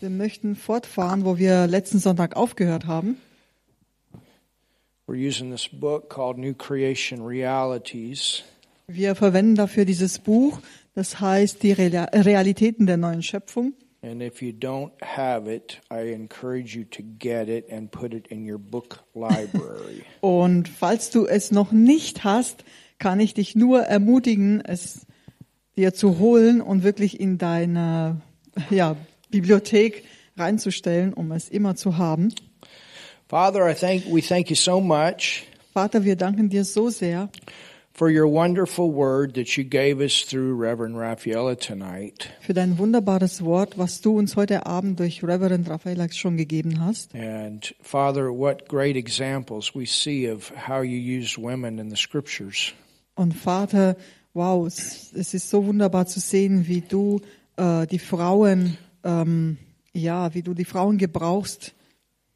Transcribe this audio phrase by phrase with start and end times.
[0.00, 3.16] Wir möchten fortfahren, wo wir letzten Sonntag aufgehört haben.
[5.06, 5.32] Wir
[9.14, 10.60] verwenden dafür dieses Buch,
[10.94, 13.74] das heißt die Real- Realitäten der neuen Schöpfung.
[14.02, 18.28] And if you don't have it, I encourage you to get it and put it
[18.28, 20.04] in your book library.
[20.20, 22.64] Und falls du es noch nicht hast,
[22.98, 25.06] kann ich dich nur ermutigen, es
[25.76, 28.20] dir zu holen und wirklich in deine
[28.70, 28.96] ja,
[29.30, 30.04] Bibliothek
[30.36, 32.34] reinzustellen, um es immer zu haben.
[33.28, 37.28] Father, I thank we thank you so much Vater, wir danken dir so sehr
[37.92, 42.28] for your wonderful word that you gave us through Reverend Raffaella tonight.
[42.40, 47.14] für dein wunderbares Wort, was du uns heute Abend durch Reverend Raphael schon gegeben hast.
[47.14, 52.72] And Father, what great examples we see of how you used women in the scriptures.
[53.14, 53.96] Und Vater,
[54.34, 57.20] wow, es ist so wunderbar zu sehen, wie du
[57.60, 59.58] äh, die Frauen, ähm,
[59.92, 61.74] ja, wie du die Frauen gebrauchst.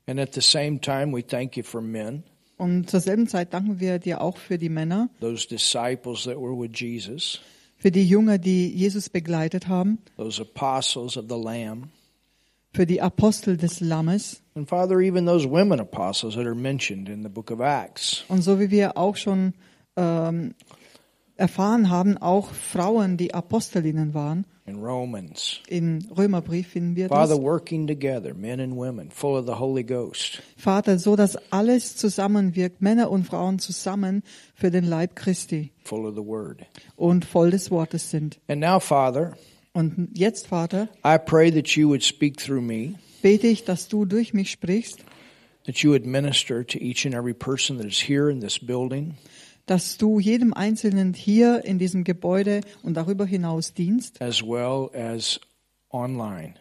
[0.06, 2.24] And at the same time, we thank you for men,
[2.58, 6.54] Und zur selben Zeit danken wir dir auch für die Männer, those disciples that were
[6.56, 7.40] with Jesus,
[7.78, 11.88] für die Jünger, die Jesus begleitet haben, those apostles of the Lamb.
[12.74, 14.42] für die Apostel des Lammes.
[14.56, 18.24] And Father, even those women apostles that are mentioned in the book of Acts.
[18.28, 19.54] Und so wie wir auch schon
[19.96, 20.54] ähm,
[21.36, 24.44] erfahren haben, auch Frauen, die Apostelinnen waren.
[24.66, 25.60] In Romans.
[25.68, 27.16] Im Römerbrief finden wir das.
[27.16, 30.42] Father, working together, men and women, full of the Holy Ghost.
[30.56, 34.22] Vater, so dass alles zusammenwirkt, Männer und Frauen zusammen
[34.54, 36.64] für den Leib Christi full of the Word.
[36.96, 38.38] und voll des Wortes sind.
[38.48, 39.36] And now, Father,
[39.76, 44.04] Und jetzt, Vater, I pray that you would speak through me, bete ich, dass du
[44.04, 45.00] durch mich sprichst,
[45.66, 49.14] that you would minister to each and every person that is here in this building,
[49.66, 55.40] dass du jedem Einzelnen hier in diesem Gebäude und darüber hinaus dienst, as well as
[55.92, 56.54] online.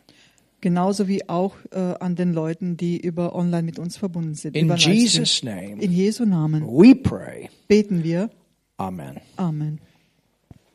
[0.61, 4.55] genauso wie auch äh, an den Leuten, die über online mit uns verbunden sind.
[4.55, 4.73] In.
[4.75, 7.49] Jesus' name, In Jesu Namen we pray.
[7.67, 8.29] beten wir.
[8.77, 9.17] Amen.
[9.37, 9.79] Amen.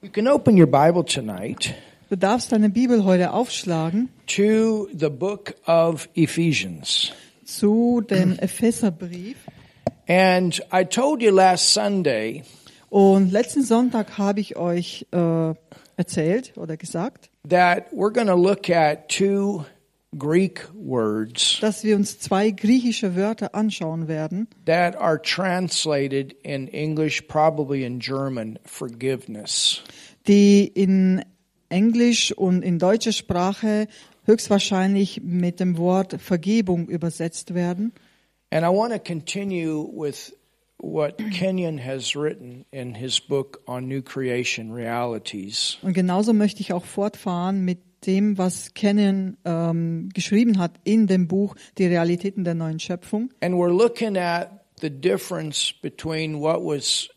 [0.02, 1.74] You can open your Bible tonight
[2.10, 7.12] Du darfst deine Bibel heute aufschlagen to the book of Ephesians.
[7.44, 9.36] zu dem Epheserbrief.
[10.08, 12.42] And I told you last Sunday
[12.88, 15.54] Und letzten Sonntag habe ich euch äh,
[15.96, 19.66] erzählt oder gesagt, that we're going to look at two
[20.18, 27.20] Greek words dass wir uns zwei griechische Wörter anschauen werden, that are translated in English,
[27.28, 29.82] probably in German, forgiveness.
[30.26, 31.22] die in
[31.68, 33.88] Englisch und in deutscher Sprache
[34.24, 37.92] höchstwahrscheinlich mit dem Wort Vergebung übersetzt werden.
[38.50, 40.32] And I want to continue with
[40.78, 45.76] what Kenyon has written in his book on new creation realities.
[45.82, 51.26] Und genauso möchte ich auch fortfahren mit dem, was Kennen ähm, geschrieben hat in dem
[51.26, 53.30] Buch Die Realitäten der neuen Schöpfung.
[53.40, 57.08] And we're looking at the difference between what was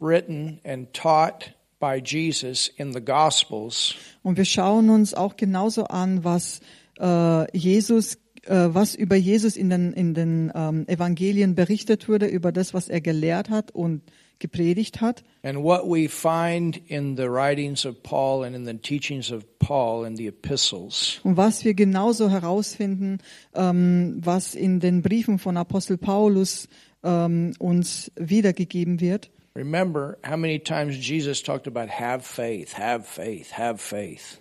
[0.00, 6.24] written and taught by Jesus in the Gospels Und wir schauen uns auch genauso an,
[6.24, 6.60] was
[6.98, 8.18] äh, Jesus,
[8.54, 13.00] was über Jesus in den, in den ähm, Evangelien berichtet wurde, über das, was er
[13.00, 14.02] gelehrt hat und
[14.40, 15.22] gepredigt hat.
[15.42, 20.06] and what we find in the writings of Paul and in the teachings of Paul
[20.06, 21.20] in the epistles.
[21.22, 23.18] Und was wir genauso herausfinden,
[23.54, 26.68] ähm, was in den Briefen von Apostel Paulus
[27.04, 29.30] ähm, uns wiedergegeben wird.
[29.54, 34.40] Remember how many times Jesus talked about have faith, have faith, have faith.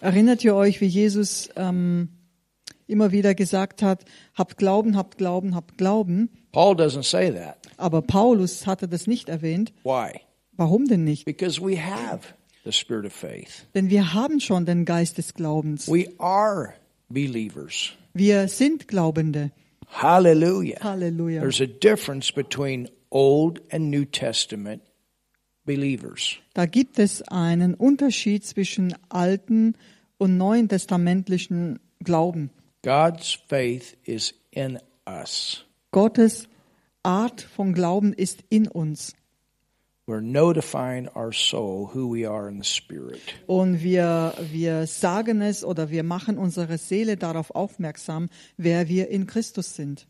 [0.00, 2.08] Erinnert ihr euch, wie Jesus ähm,
[2.86, 4.04] immer wieder gesagt hat,
[4.34, 6.30] habt Glauben, habt Glauben, habt Glauben.
[6.52, 7.58] Paul doesn't say that.
[7.76, 9.72] Aber Paulus hatte das nicht erwähnt.
[9.84, 10.20] Why?
[10.52, 11.24] Warum denn nicht?
[11.24, 13.66] Because we have the spirit of faith.
[13.74, 15.88] Denn wir haben schon den Geist des Glaubens.
[15.88, 16.74] We are
[17.08, 17.92] believers.
[18.14, 19.50] Wir sind Glaubende.
[19.88, 20.82] Hallelujah.
[20.82, 21.40] Halleluja.
[21.40, 24.82] There's a difference between Old and New Testament
[25.64, 26.38] believers.
[26.54, 29.74] Da gibt es einen Unterschied zwischen alten
[30.18, 32.50] und neuen testamentlichen Glauben.
[32.86, 34.78] God's faith is in
[35.08, 35.64] us.
[35.90, 36.46] Gottes
[37.02, 39.12] Art von Glauben ist in uns.
[40.06, 43.20] We're notifying our soul who we are in the Spirit.
[43.48, 49.26] Und wir, wir sagen es oder wir machen unsere Seele darauf aufmerksam, wer wir in
[49.26, 50.06] Christus sind.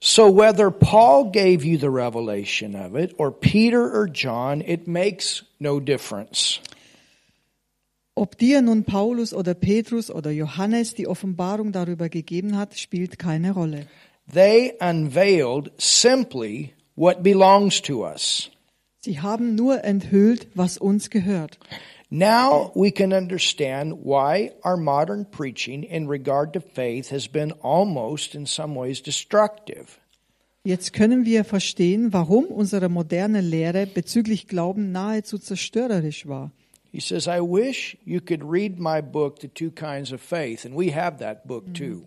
[0.00, 5.44] So whether Paul gave you the revelation of it, or Peter or John, it makes
[5.60, 6.60] no difference.
[8.18, 13.52] Ob dir nun Paulus oder Petrus oder Johannes die Offenbarung darüber gegeben hat, spielt keine
[13.52, 13.88] Rolle.
[14.32, 18.50] They unveiled simply what belongs to us.
[19.00, 21.58] Sie haben nur enthüllt, was uns gehört.
[22.08, 28.34] Now we can understand why our modern preaching in regard to faith has been almost
[28.34, 29.98] in some ways destructive.
[30.64, 36.50] Jetzt können wir verstehen, warum unsere moderne Lehre bezüglich Glauben nahezu zerstörerisch war.
[36.96, 40.74] He says, I wish you could read my book, The Two Kinds of Faith, and
[40.74, 42.06] we have that book too.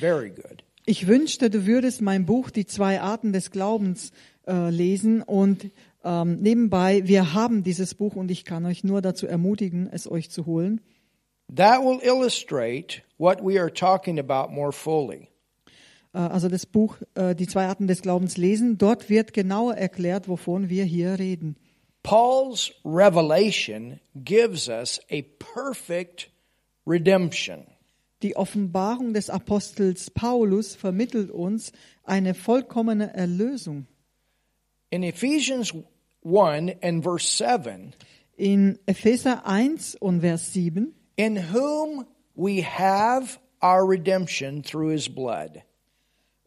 [0.00, 0.62] Very good.
[0.86, 4.12] Ich wünschte, du würdest mein Buch Die zwei Arten des Glaubens
[4.48, 5.70] äh, lesen und
[6.04, 10.30] ähm, nebenbei, wir haben dieses Buch und ich kann euch nur dazu ermutigen, es euch
[10.30, 10.80] zu holen.
[11.54, 15.28] That will illustrate what we are talking about more fully.
[16.14, 18.78] Äh, also das Buch äh, Die zwei Arten des Glaubens lesen.
[18.78, 21.56] Dort wird genauer erklärt, wovon wir hier reden.
[22.02, 26.28] Paul's revelation gives us a perfect
[26.86, 27.66] redemption.
[28.22, 31.72] Die Offenbarung des Apostels Paulus vermittelt uns
[32.04, 33.86] eine vollkommene Erlösung.
[34.90, 35.72] In Ephesians
[36.24, 37.94] 1 and verse 7,
[38.36, 45.62] In Epheser 1 und Vers 7 in whom we have our redemption through his blood.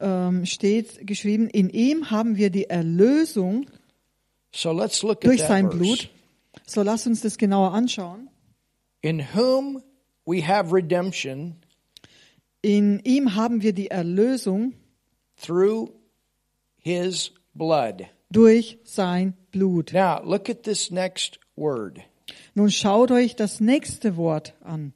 [0.04, 3.68] ähm, steht geschrieben, in ihm haben wir die Erlösung
[4.54, 5.70] So let's look at durch sein.
[5.70, 6.10] Blut.
[6.66, 8.30] So lass uns das genauer anschauen.
[9.02, 9.82] In whom
[10.26, 11.56] we have redemption
[12.62, 14.74] In ihm haben wir die Erlösung
[15.36, 15.90] through
[16.78, 18.06] his blood.
[18.32, 19.92] durch sein Blut.
[19.94, 22.00] Now, look at this next word.
[22.56, 24.94] Nun schaut euch das nächste Wort an.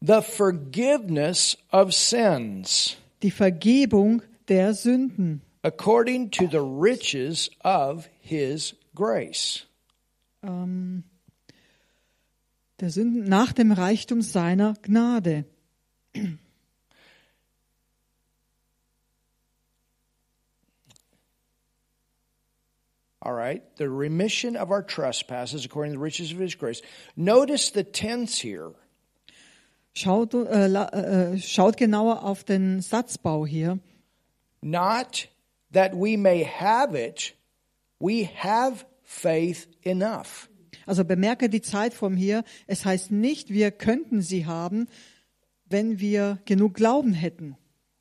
[0.00, 5.42] The forgiveness of sins Die Vergebung der Sünden.
[5.62, 9.66] According to the riches of his grace.
[10.42, 11.04] Ähm,
[12.80, 15.44] der Sünden nach dem Reichtum seiner Gnade.
[23.20, 26.80] All right, the remission of our trespasses according to the riches of his grace.
[27.16, 28.74] Notice the tense here.
[29.92, 33.80] Schaut, äh, la- äh, äh schaut genauer auf den Satzbau hier.
[34.62, 35.28] Not
[35.72, 37.34] that we may have it,
[38.00, 40.48] we have faith enough.
[40.86, 42.44] Also bemerke die Zeitform hier.
[42.66, 44.86] Es heißt nicht, wir könnten sie haben,
[45.66, 47.56] wenn wir genug Glauben hätten,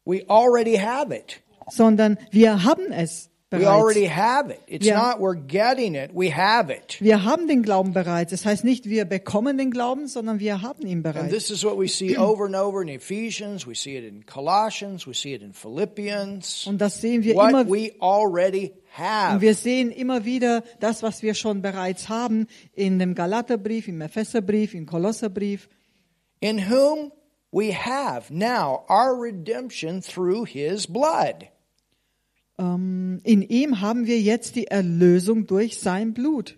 [0.05, 1.41] We already have it.
[1.69, 3.67] sondern wir haben es bereits.
[3.67, 4.59] already have it.
[4.67, 4.97] It's Yeah.
[4.97, 6.97] not we're getting it, we have it.
[6.99, 8.31] Wir haben den Glauben bereits.
[8.33, 11.29] Es heißt nicht, wir bekommen den Glauben, sondern wir haben ihn And bereits.
[11.33, 15.07] this is what we see over and over in Ephesians, we see it in Colossians,
[15.07, 16.67] we see it in Philippians.
[16.67, 19.41] Und das sehen wir What immer we already Und have.
[19.41, 24.73] wir sehen immer wieder das, was wir schon bereits haben, in dem Galaterbrief, im Epheserbrief,
[24.73, 25.69] im Kolosserbrief.
[26.39, 27.11] In whom
[27.51, 31.47] we have now our redemption through his blood.
[32.59, 36.57] Ähm, in ihm haben wir jetzt die Erlösung durch sein Blut.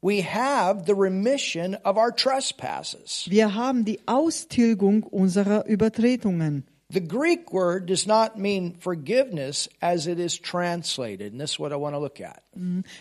[0.00, 3.24] We have the remission of our trespasses.
[3.28, 6.64] Wir haben die Austilgung unserer Übertretungen.
[6.90, 11.72] The Greek word does not mean forgiveness as it is translated, and this is what
[11.72, 12.42] I want to look at.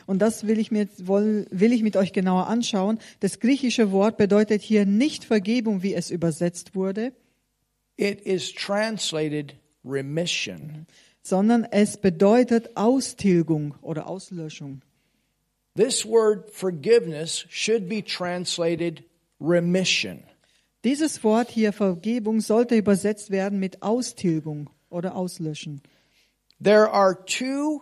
[0.07, 2.97] Und das will ich, mir, woll- will ich mit euch genauer anschauen.
[3.19, 7.11] Das griechische Wort bedeutet hier nicht Vergebung, wie es übersetzt wurde,
[7.97, 9.53] It is translated
[9.85, 10.87] remission.
[11.23, 14.81] Sondern es bedeutet Austilgung oder Auslöschung.
[15.75, 19.03] This word forgiveness should be translated
[19.39, 20.23] remission.
[20.83, 25.81] Dieses Wort hier Vergebung sollte übersetzt werden mit Austilgung oder Auslöschen.
[26.61, 27.81] There are two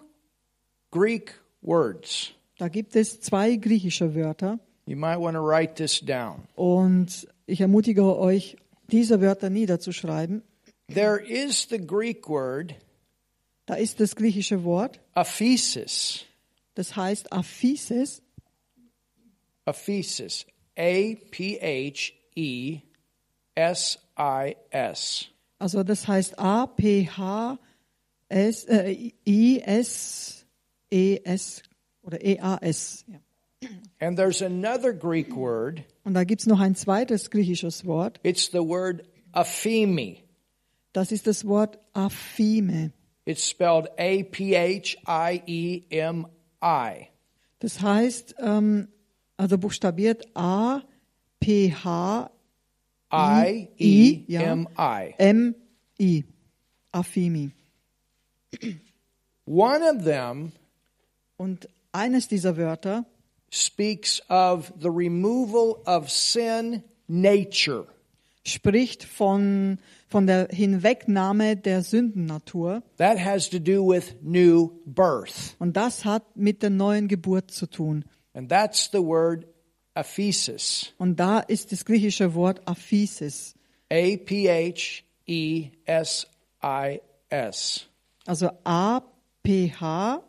[0.92, 2.32] Greek words.
[2.60, 6.44] Da gibt es zwei griechische Wörter You might want to write this down.
[6.56, 8.58] und ich ermutige euch,
[8.92, 10.44] diese Wörter niederzuschreiben.
[10.94, 12.76] There is the Greek word
[13.66, 16.26] Da ist das griechische Wort, aphesis.
[16.76, 18.22] das heißt Aphises,
[19.66, 20.46] Aphesis.
[20.78, 22.80] A P H E
[23.56, 25.28] S I S.
[25.60, 27.60] also das heißt A P H
[28.30, 30.46] S äh, I S
[30.90, 31.62] E S
[32.02, 33.06] oder E A S.
[33.08, 33.20] Ja.
[34.00, 35.84] And there's another Greek word.
[36.04, 39.04] Und da gibt's noch ein zweites griechisches Wort, It's the word
[39.34, 40.24] aphemi.
[40.94, 42.92] das ist das Wort Aphime.
[43.26, 46.28] It's spelled A P H I E M
[46.62, 47.10] I.
[47.60, 48.88] Das heißt, ähm,
[49.38, 50.82] also buchstabiert A
[51.40, 52.32] P H
[53.12, 54.26] I E.
[54.28, 55.14] M I.
[55.18, 55.56] M
[56.00, 56.24] I
[56.92, 57.52] Aphimi.
[59.46, 60.54] One of them
[61.42, 63.04] Und eines dieser Wörter
[63.50, 67.88] speaks of the removal of sin nature.
[68.46, 72.84] Spricht von, von der Hinwegnahme der Sündennatur.
[72.98, 75.56] That has to do with new birth.
[75.60, 78.06] Und das hat mit der neuen Geburt zu tun.
[78.34, 79.46] And that's the word
[79.94, 80.94] aphesis.
[80.98, 83.56] Und da ist das griechische Wort Aphesis.
[83.92, 86.28] A P H E S
[86.64, 87.88] I S.
[88.26, 89.02] Also A
[89.44, 90.22] P H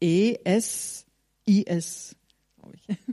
[0.00, 1.06] E S
[1.48, 2.14] I S.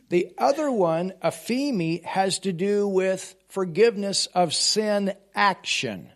[0.09, 6.09] The other one, aphemi, has to do with forgiveness of sin action.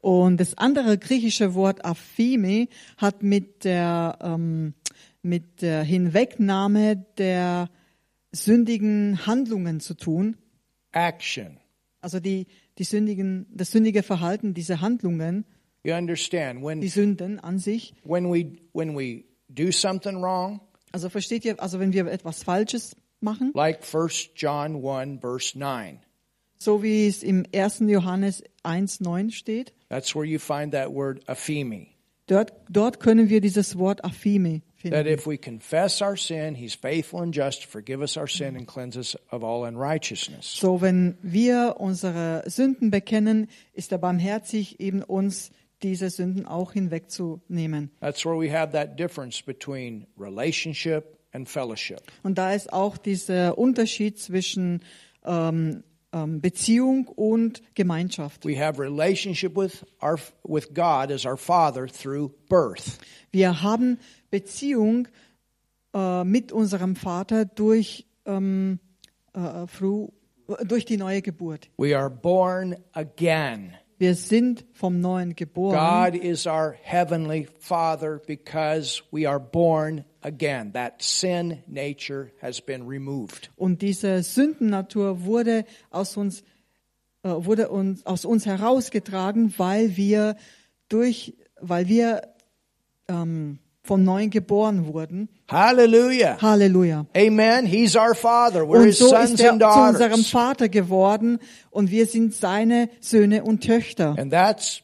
[0.00, 4.74] Und das andere griechische Wort Aphime hat mit der, ähm,
[5.22, 7.68] mit der Hinwegnahme der
[8.32, 10.36] sündigen Handlungen zu tun.
[10.92, 11.58] Action.
[12.00, 12.46] Also die,
[12.78, 15.44] die sündigen, das sündige Verhalten, diese Handlungen,
[15.84, 17.94] You understand die when Sünden an sich.
[18.04, 20.60] when we when we do something wrong,
[20.92, 26.00] Also versteht ihr, also wenn wir etwas Falsches machen, like 1 John 1 verse 9.
[26.58, 27.80] so wie es im 1.
[27.86, 31.88] Johannes 1,9 steht, That's where you find that word aphemi.
[32.26, 35.06] dort, dort können wir dieses Wort That finden.
[35.06, 38.66] if we confess our sin, he's faithful and just to forgive us our sin and
[38.66, 40.56] cleanse us of all unrighteousness.
[40.58, 45.50] So, wenn wir unsere Sünden bekennen, ist er barmherzig, eben uns
[45.82, 47.90] diese Sünden auch hinwegzunehmen.
[48.00, 52.00] That's where we have that difference between relationship and fellowship.
[52.22, 54.80] Und da ist auch dieser Unterschied zwischen
[55.24, 55.82] ähm,
[56.12, 58.44] Beziehung und Gemeinschaft.
[58.44, 62.98] We have relationship with our with God as our Father through birth.
[63.32, 63.98] Wir haben
[64.30, 65.08] Beziehung
[65.94, 68.78] äh, mit unserem Vater durch, ähm,
[69.34, 70.12] äh, through,
[70.64, 71.68] durch die neue Geburt.
[71.76, 73.74] We are born again.
[73.98, 76.12] Wir sind vom Neuen geboren.
[76.12, 80.72] God is our heavenly Father because we are born again.
[80.72, 83.50] That sin nature has been removed.
[83.56, 86.42] Und diese Sündennatur wurde aus uns,
[87.22, 90.36] äh, wurde uns, aus uns herausgetragen, weil wir
[90.88, 92.22] durch, weil wir
[93.08, 95.28] ähm, vom Neuen geboren wurden.
[95.48, 96.36] Hallelujah.
[96.42, 97.06] Halleluja.
[97.16, 97.66] Amen.
[97.66, 98.62] He's our Father.
[98.62, 100.30] We're Und His so sons ist er and zu unserem daughters.
[100.30, 101.38] Vater geworden
[101.70, 104.16] und wir sind seine Söhne und Töchter.
[104.18, 104.82] And that's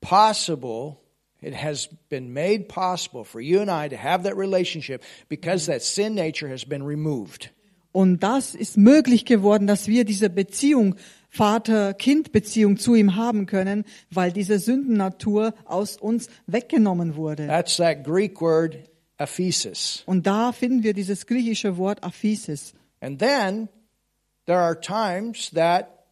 [0.00, 0.96] possible.
[1.40, 5.82] It has been made possible for you and I to have that relationship because that
[5.82, 7.50] sin nature has been removed.
[7.92, 10.96] Und das ist möglich geworden, dass wir diese Beziehung,
[11.30, 17.46] Vater-Kind-Beziehung zu ihm haben können, weil diese Sündennatur aus uns weggenommen wurde.
[17.46, 18.78] That's that Greek word
[19.16, 20.02] aphesis.
[20.06, 22.74] Und da finden wir dieses griechische Wort Aphesis.
[23.00, 23.68] And then
[24.46, 26.06] there are times that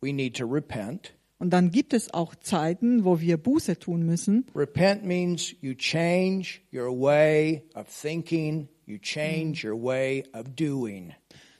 [0.00, 1.12] we need to repent.
[1.40, 4.44] Und dann gibt es auch Zeiten, wo wir Buße tun müssen.
[4.54, 11.14] Repent means you change your way of thinking, you change your way of doing.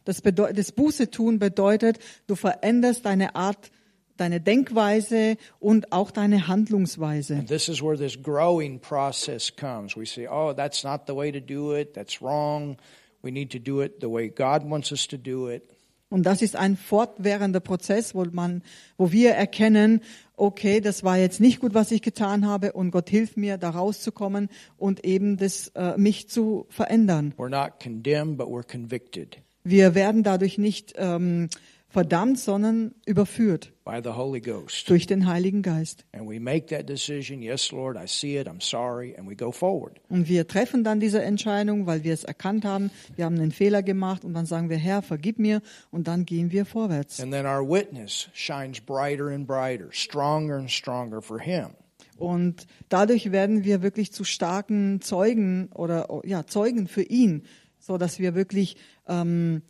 [0.05, 3.71] Das, das Buße tun bedeutet, du veränderst deine Art,
[4.19, 7.37] deine Denkweise und auch deine Handlungsweise.
[7.37, 9.97] And this is where this growing process comes.
[9.97, 11.95] We say, oh, that's not the way to do it.
[11.95, 12.77] That's wrong.
[13.23, 15.71] We need to do it the way God wants us to do it.
[16.11, 18.63] Und das ist ein fortwährender Prozess, wo man,
[18.99, 20.01] wo wir erkennen,
[20.37, 23.71] okay, das war jetzt nicht gut, was ich getan habe, und Gott hilft mir, da
[23.71, 27.33] rauszukommen und eben das, äh, mich zu verändern.
[27.39, 31.49] We're not condemned, but we're convicted Wir werden dadurch nicht ähm,
[31.91, 34.89] verdammt, sondern überführt by the Holy Ghost.
[34.89, 36.05] durch den Heiligen Geist.
[36.13, 37.43] And we make that decision.
[37.43, 38.47] Yes, Lord, I see it.
[38.47, 39.15] I'm sorry.
[39.19, 40.01] And we go forward.
[40.09, 43.83] Und wir treffen dann diese Entscheidung, weil wir es erkannt haben, wir haben einen Fehler
[43.83, 47.21] gemacht und dann sagen wir, Herr, vergib mir und dann gehen wir vorwärts.
[47.21, 51.71] And then our witness shines brighter and brighter, stronger and stronger for Him.
[52.17, 57.45] Und dadurch werden wir wirklich zu starken Zeugen oder ja, Zeugen für ihn,
[57.79, 58.77] so dass wir wirklich
[59.09, 59.63] ähm,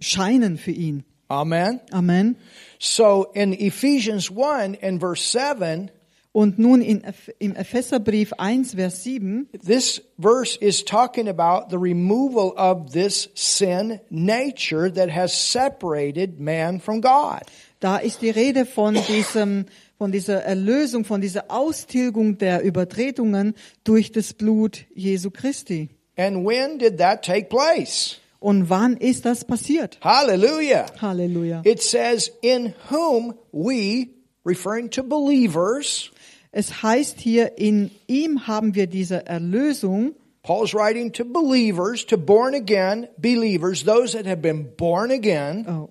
[0.00, 1.04] scheinen für ihn.
[1.28, 1.80] Amen.
[1.92, 2.36] Amen.
[2.78, 5.90] So in Ephesians 1 and verse 7,
[6.32, 7.02] Und nun in,
[7.38, 14.00] im Epheserbrief 1, Vers 7, this verse is talking about the removal of this sin
[14.10, 17.40] nature that has separated man from God.
[17.80, 19.66] da ist die Rede von diesem,
[19.98, 23.54] von dieser Erlösung, von dieser Austilgung der Übertretungen
[23.84, 25.88] durch das Blut Jesu Christi.
[26.16, 28.18] And when did that take place?
[28.38, 29.98] Und wann ist das passiert?
[30.02, 30.86] Hallelujah.
[31.00, 31.62] Halleluja.
[31.64, 34.10] It says, in whom we,
[34.44, 36.10] referring to believers,
[36.58, 40.14] Es heißt hier, in ihm haben wir diese Erlösung.
[40.42, 45.66] Paul's writing to believers, to born again believers, those that have been born again.
[45.68, 45.90] Oh,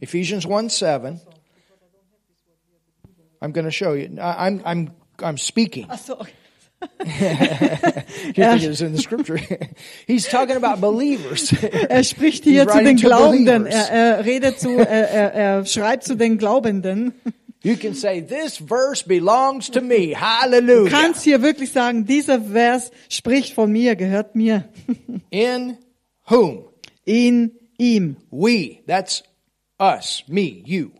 [0.00, 1.20] Ephesians 1 7.
[3.42, 4.16] I'm going to show you.
[4.20, 5.86] I'm, I'm, I'm speaking.
[5.90, 6.32] ach so, okay.
[11.88, 13.66] Er spricht hier zu den Glaubenden.
[13.66, 17.12] Er, er redet zu, er, er, er schreibt zu den Glaubenden.
[17.62, 20.10] You can say, This verse belongs to me.
[20.10, 20.90] Du Hallelujah.
[20.90, 24.68] kannst hier wirklich sagen, dieser Vers spricht von mir, gehört mir.
[25.30, 25.76] In
[26.28, 26.68] whom?
[27.04, 29.24] In ihm We, that's
[29.80, 30.90] us, me, you.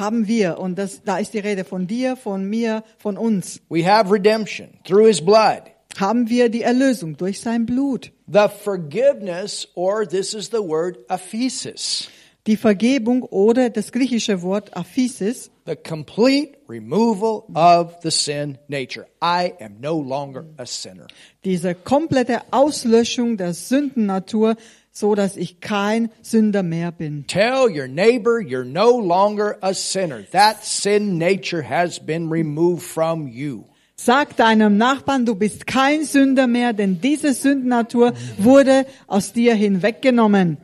[0.00, 3.86] Haben wir, und das, da ist die Rede von dir, von mir, von uns, We
[3.86, 5.62] have redemption through his blood.
[5.98, 8.10] haben wir die Erlösung durch sein Blut.
[8.26, 12.08] The forgiveness, or this is the word aphesis,
[12.46, 19.06] Die Vergebung oder das griechische Wort Aphisis, the complete removal of the sin nature.
[19.22, 21.06] I am no longer a sinner.
[21.44, 24.56] diese komplette Auslöschung der Sündennatur,
[24.92, 27.26] so dass ich kein Sünder mehr bin.
[27.26, 30.22] Tell your neighbor you're no longer a sinner.
[30.32, 33.64] That sin nature has been removed from you.
[33.96, 40.56] Sag deinem Nachbarn, du bist kein Sünder mehr, denn diese Sündennatur wurde aus dir hinweggenommen.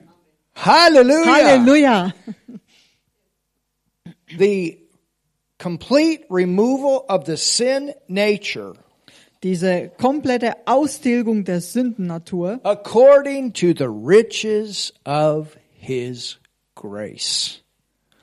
[0.55, 1.35] Hallelujah.
[1.35, 2.15] Halleluja.
[4.39, 4.79] The
[5.59, 8.75] complete removal of the sin nature
[9.43, 16.39] Diese komplette Austilgung der Sündennatur according to the riches of his
[16.75, 17.63] grace.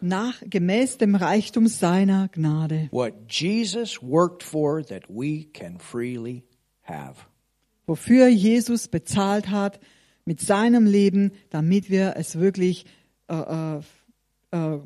[0.01, 2.89] nach gemäß dem Reichtum seiner Gnade.
[2.91, 6.43] What Jesus worked for that we can freely
[6.83, 7.15] have.
[7.87, 9.79] Wofür Jesus bezahlt hat
[10.25, 12.85] mit seinem Leben, damit wir es wirklich
[13.29, 13.79] äh, äh,
[14.51, 14.79] äh,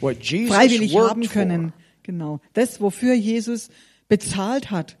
[0.00, 1.70] What Jesus freiwillig haben können.
[1.70, 1.72] for.
[2.02, 2.40] Genau.
[2.54, 3.68] Das, wofür Jesus
[4.08, 4.96] bezahlt hat.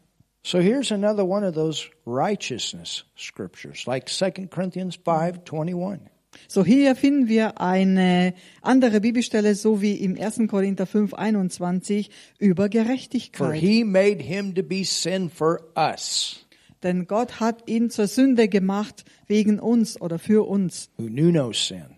[0.46, 5.98] So here's another one of those righteousness scriptures, like 2 Corinthians 5:21.
[6.46, 10.46] So hier finden wir eine andere Bibelstelle, so wie im 1.
[10.46, 13.60] Korinther 5, 21, über For Gerechtigkeit.
[13.60, 16.46] he made him to be sin for us,
[16.84, 21.52] Denn Gott hat ihn zur Sünde gemacht wegen uns oder für uns, who knew no
[21.52, 21.96] sin,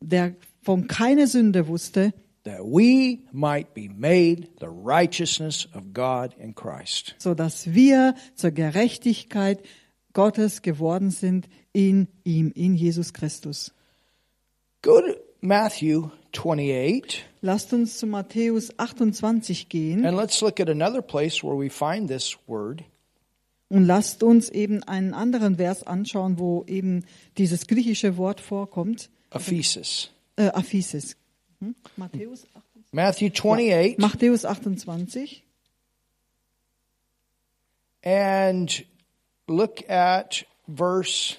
[0.00, 2.12] der von keiner Sünde wusste,
[2.44, 7.14] that we might be made the righteousness of God in Christ.
[7.18, 9.62] so dass wir zur Gerechtigkeit
[10.12, 13.72] Gottes geworden sind in ihm, in Jesus Christus.
[14.82, 21.02] Go to Matthew 28 Lasst uns zu Matthäus 28 gehen and let's look at another
[21.02, 22.82] place where we find this word.
[23.68, 27.04] und lasst uns eben einen anderen Vers anschauen, wo eben
[27.38, 30.10] dieses griechische Wort vorkommt, Ephesus.
[30.36, 31.16] äh, Aphisis.
[31.62, 31.76] Hm?
[31.96, 32.46] Matthäus,
[32.90, 35.42] Matthew 28 Matthäus 28
[38.02, 38.84] and
[39.46, 41.38] look at verse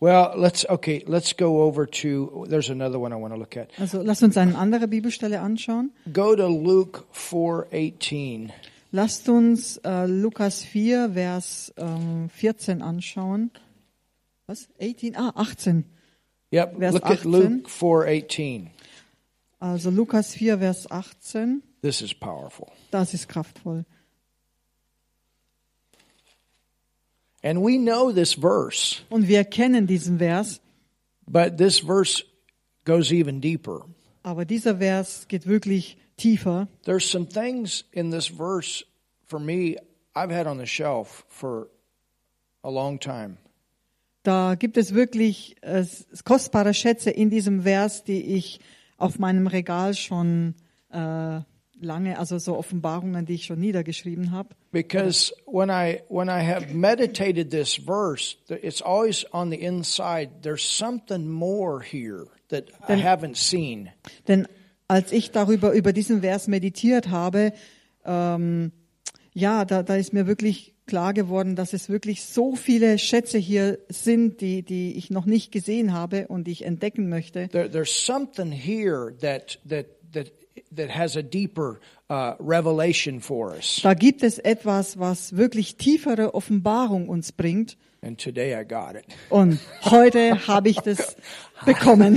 [0.00, 3.70] Well, let's okay, let's go over to there's another one I want to look at.
[3.78, 5.92] Also lasst uns eine andere Bibelstelle anschauen.
[6.12, 8.50] Go to Luke 4:18.
[8.90, 13.52] Lasst uns äh, Lukas 4, Vers ähm, 14 anschauen.
[14.46, 14.68] Was?
[14.80, 15.16] 18?
[15.16, 15.84] Ah, 18.
[16.52, 17.30] Yep, Vers look at 18.
[17.30, 18.70] Luke 4:18.
[19.60, 21.62] Also Lukas 4, Vers 18.
[21.82, 22.72] This is powerful.
[22.90, 23.84] Das ist kraftvoll.
[27.42, 30.60] And we know this verse, Und wir kennen diesen Vers,
[31.26, 32.22] but this verse
[32.84, 33.86] goes even deeper.
[34.22, 36.68] aber dieser Vers geht wirklich tiefer.
[36.84, 38.84] There's some things in this verse
[39.26, 39.76] for me
[40.14, 41.68] I've had on the shelf for
[42.62, 43.38] a long time.
[44.22, 45.84] Da gibt es wirklich äh,
[46.24, 48.60] kostbare Schätze in diesem Vers, die ich
[48.96, 50.54] auf meinem Regal schon
[50.90, 51.40] äh,
[51.80, 54.50] lange, also so Offenbarungen, die ich schon niedergeschrieben habe.
[54.70, 60.30] Because when I when I have meditated this verse, it's always on the inside.
[60.42, 63.90] There's something more here that I haven't seen.
[64.28, 64.46] Denn
[64.88, 67.52] als ich darüber über diesen Vers meditiert habe,
[68.04, 68.72] ähm,
[69.34, 73.78] ja, da, da ist mir wirklich klar geworden, dass es wirklich so viele Schätze hier
[73.88, 77.48] sind, die, die ich noch nicht gesehen habe und die ich entdecken möchte.
[77.48, 80.32] There, there's something here that that that
[80.74, 83.80] that has a deeper uh, revelation for us.
[83.82, 87.76] Da gibt es etwas, was wirklich tiefere Offenbarung uns bringt.
[88.04, 89.04] And today I got it.
[89.30, 91.16] Und heute habe ich das
[91.64, 92.16] bekommen.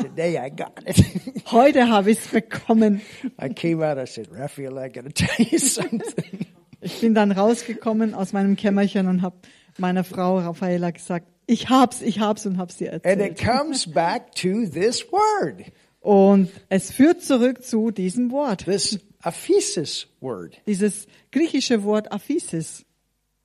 [0.00, 1.04] Today I got it.
[1.50, 3.00] Heute habe ich es bekommen.
[3.42, 3.98] I came out.
[3.98, 6.41] I said, Raphael, I got to tell you something.
[6.82, 9.36] Ich bin dann rausgekommen aus meinem Kämmerchen und habe
[9.78, 13.40] meiner Frau Raffaella gesagt, ich hab's, ich hab's und hab's ihr And erzählt.
[13.40, 15.64] it comes back to this word,
[16.00, 20.60] Und es führt zurück zu diesem Wort, this aphesis word.
[20.66, 22.84] dieses griechische Wort Aphisis.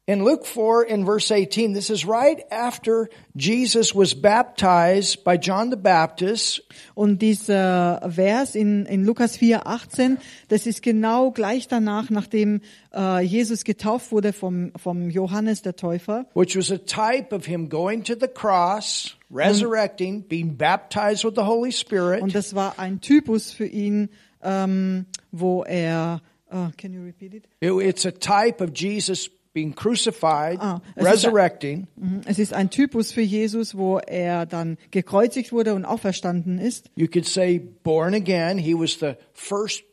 [0.09, 5.69] In Luke 4 in verse 18, this is right after Jesus was baptized by John
[5.69, 6.61] the Baptist.
[6.95, 10.17] Und dieser Vers in, in Lukas 4, 18,
[10.47, 12.61] das ist genau gleich danach, nachdem
[12.95, 16.25] äh, Jesus getauft wurde vom, vom Johannes der Täufer.
[16.35, 21.43] which was a type of him going to the cross, resurrecting, being baptized with the
[21.43, 24.07] Holy Spirit, Und das war ein Typus für ihn,
[24.41, 27.43] ähm, wo er, uh, can you repeat it?
[27.59, 31.87] It- it's a type of Jesus being crucified, Ah, es ist- resurrecting.
[31.95, 32.21] Mhm.
[32.25, 36.91] Es ist ein Typus für Jesus, wo er dann gekreuzigt wurde und auferstanden ist.
[36.95, 38.59] You could say born again.
[38.59, 39.83] He was the first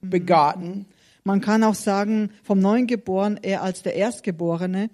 [0.00, 0.86] begotten
[1.24, 4.90] Man kann auch sagen, vom Neuen geboren, er als der Erstgeborene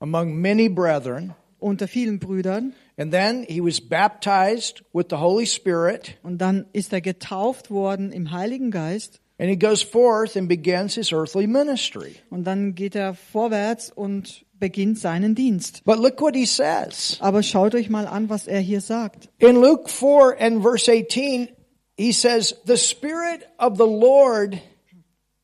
[0.00, 1.34] among many brethren.
[1.58, 2.72] unter vielen Brüdern.
[2.96, 6.16] And then he was baptized with the Holy Spirit.
[6.22, 9.20] Und dann ist er getauft worden im Heiligen Geist.
[9.38, 12.16] And he goes forth and begins his earthly ministry.
[12.30, 15.84] Und dann geht er vorwärts und beginnt seinen Dienst.
[15.84, 17.18] But look what he says.
[17.20, 19.28] Aber schaut euch mal an, was er hier sagt.
[19.38, 21.48] In Luke 4 and verse 18,
[21.96, 24.60] he says, The Spirit of the Lord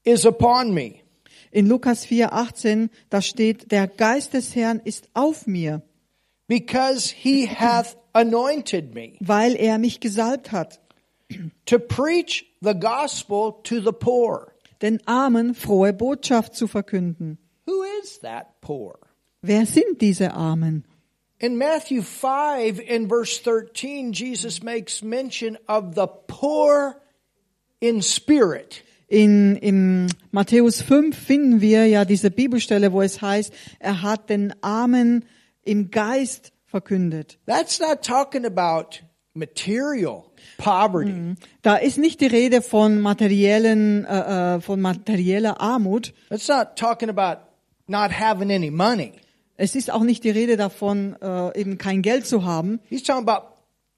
[0.05, 1.03] is upon me.
[1.53, 5.83] In Lukas 4, 18, da steht, der Geist des Herrn ist auf mir,
[6.49, 10.81] because he hath anointed me weil er mich gesalbt hat,
[11.65, 14.55] to preach the gospel to the poor.
[14.85, 17.39] den Armen frohe Botschaft zu verkünden.
[17.67, 18.99] Who is that poor?
[19.41, 20.85] Wer sind diese Armen?
[21.39, 27.01] In Matthew 5 in verse 13, Jesus makes mention of the poor
[27.81, 28.83] in spirit.
[29.09, 34.55] In, in Matthäus 5 finden wir ja diese Bibelstelle, wo es heißt, er hat den
[34.63, 35.25] Armen
[35.63, 37.39] im Geist verkündet.
[37.47, 39.01] That's not talking about
[39.35, 41.35] material poverty.
[41.63, 46.13] Da ist nicht die Rede von materiellen, äh, äh, von materieller Armut.
[46.29, 47.41] That's not talking about
[47.87, 49.13] not having any money.
[49.57, 53.29] Es ist auch nicht die Rede davon, äh, eben kein Geld zu haben, He's talking
[53.29, 53.49] about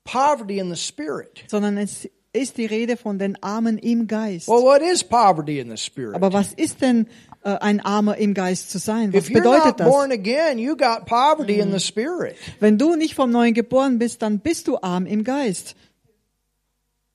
[0.04, 1.44] poverty in the spirit.
[1.48, 4.46] sondern es ist die Rede von den Armen im Geist.
[4.48, 6.14] Well, what is poverty in the spirit?
[6.14, 7.06] Aber was ist denn
[7.42, 9.14] äh, ein Armer im Geist zu sein?
[9.14, 9.88] Was If you're bedeutet not das?
[9.88, 12.36] born again, you got poverty in the spirit.
[12.60, 15.76] Wenn du nicht vom Neuen geboren bist, dann bist du arm im Geist.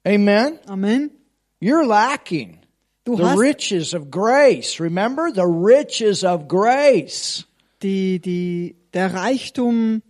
[0.07, 0.59] Amen.
[0.67, 1.11] Amen.
[1.59, 2.59] You're lacking
[3.05, 4.79] Du the hast riches of grace.
[4.79, 7.45] Remember the riches of grace.
[7.81, 10.01] die, die, der Reichtum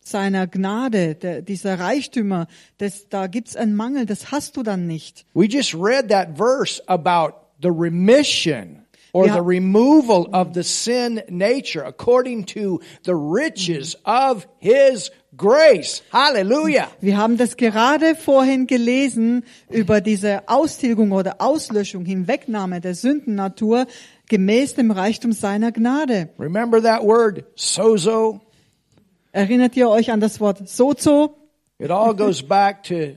[0.00, 2.46] seiner Gnade, der, dieser Reichtümer,
[2.78, 5.26] das, da gibt's einen Mangel, das hast du dann nicht.
[5.34, 9.34] We just read that verse about the remission or Yeah.
[9.36, 16.02] the removal of the sin nature according to the riches of his grace.
[16.12, 16.90] Hallelujah.
[17.00, 23.86] Wir haben das gerade vorhin gelesen über diese Austilgung oder Auslöschung, Hinwegnahme der Sündennatur
[24.28, 26.28] gemäß dem Reichtum seiner Gnade.
[26.38, 28.40] Remember that word sozo?
[29.32, 31.34] Erinnert ihr euch an das Wort Sozo?
[31.78, 33.16] It all goes back to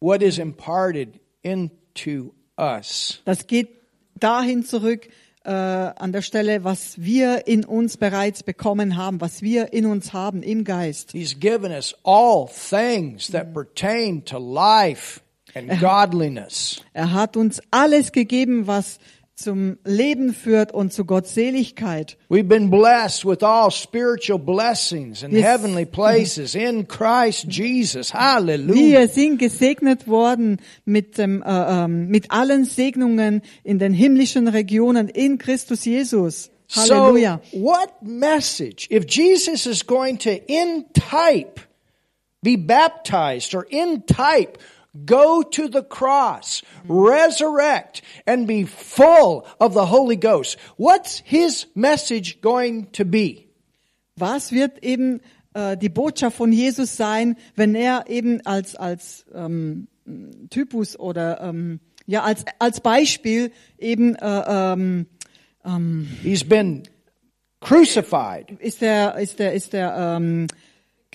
[0.00, 3.22] what is imparted into us.
[3.24, 3.68] Das geht
[4.14, 5.08] dahin zurück
[5.46, 10.12] äh, an der Stelle, was wir in uns bereits bekommen haben, was wir in uns
[10.12, 11.12] haben im Geist.
[11.12, 15.20] He's given us all things that pertain to life
[15.54, 16.82] and godliness.
[16.92, 18.98] Er hat uns alles gegeben, was
[19.36, 22.16] zum Leben führt und zu Gottseligkeit.
[22.30, 25.44] We've been blessed with all spiritual blessings in Yes.
[25.44, 28.14] heavenly places in Christ Jesus.
[28.14, 28.74] Hallelujah.
[29.00, 31.46] Wir sind gesegnet worden mit, dem, äh,
[31.84, 36.50] ähm, mit allen Segnungen in den himmlischen Regionen in Christus Jesus.
[36.68, 37.40] So, Halleluja.
[37.52, 38.88] what message?
[38.90, 41.60] If Jesus is going to, in type,
[42.42, 44.58] be baptized, or in type,
[45.04, 52.40] go to the cross, resurrect, and be full of the Holy Ghost, what's his message
[52.40, 53.48] going to be?
[54.16, 55.20] Was wird eben
[55.54, 59.88] äh, die Botschaft von Jesus sein, wenn er eben als als ähm,
[60.50, 65.06] Typus oder ähm, ja als als Beispiel eben äh, ähm,
[66.22, 66.84] He's been
[67.60, 68.52] crucified.
[68.60, 70.46] ist er ist er ist er ähm,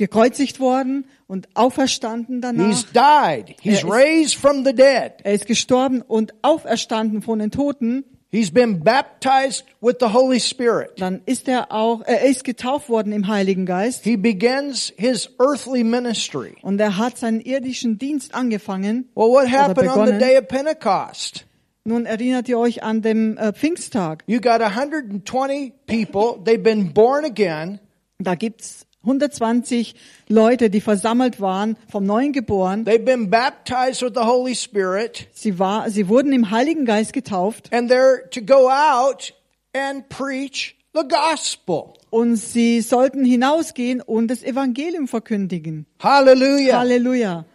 [0.02, 2.68] gekreuzigt worden und auferstanden danach.
[2.68, 3.56] He's died.
[3.62, 5.14] He's Er ist- raised from the dead.
[5.24, 8.04] er ist gestorben und auferstanden von den Toten.
[8.34, 10.92] He's been baptized with the Holy Spirit.
[10.98, 15.84] Dann ist er auch er ist getauft worden im Heiligen Geist He begins his earthly
[15.84, 16.56] ministry.
[16.62, 19.10] und er hat seinen irdischen Dienst angefangen.
[19.16, 21.46] Well, what happened on the day of Pentecost?
[21.84, 24.24] Nun erinnert ihr euch an den äh, Pfingsttag.
[24.28, 26.42] You got 120 people.
[26.44, 27.80] They've been born again.
[28.20, 29.96] Da gibt's 120
[30.28, 32.86] Leute, die versammelt waren, vom Neuen geboren.
[32.86, 35.28] They've been baptized with the Holy Spirit.
[35.34, 39.34] Sie, war, sie wurden im Heiligen Geist getauft And they're to go out
[39.74, 41.94] and preach the gospel.
[42.10, 45.86] und sie sollten hinausgehen und das Evangelium verkündigen.
[46.00, 46.80] Hallelujah.
[46.80, 47.46] Halleluja.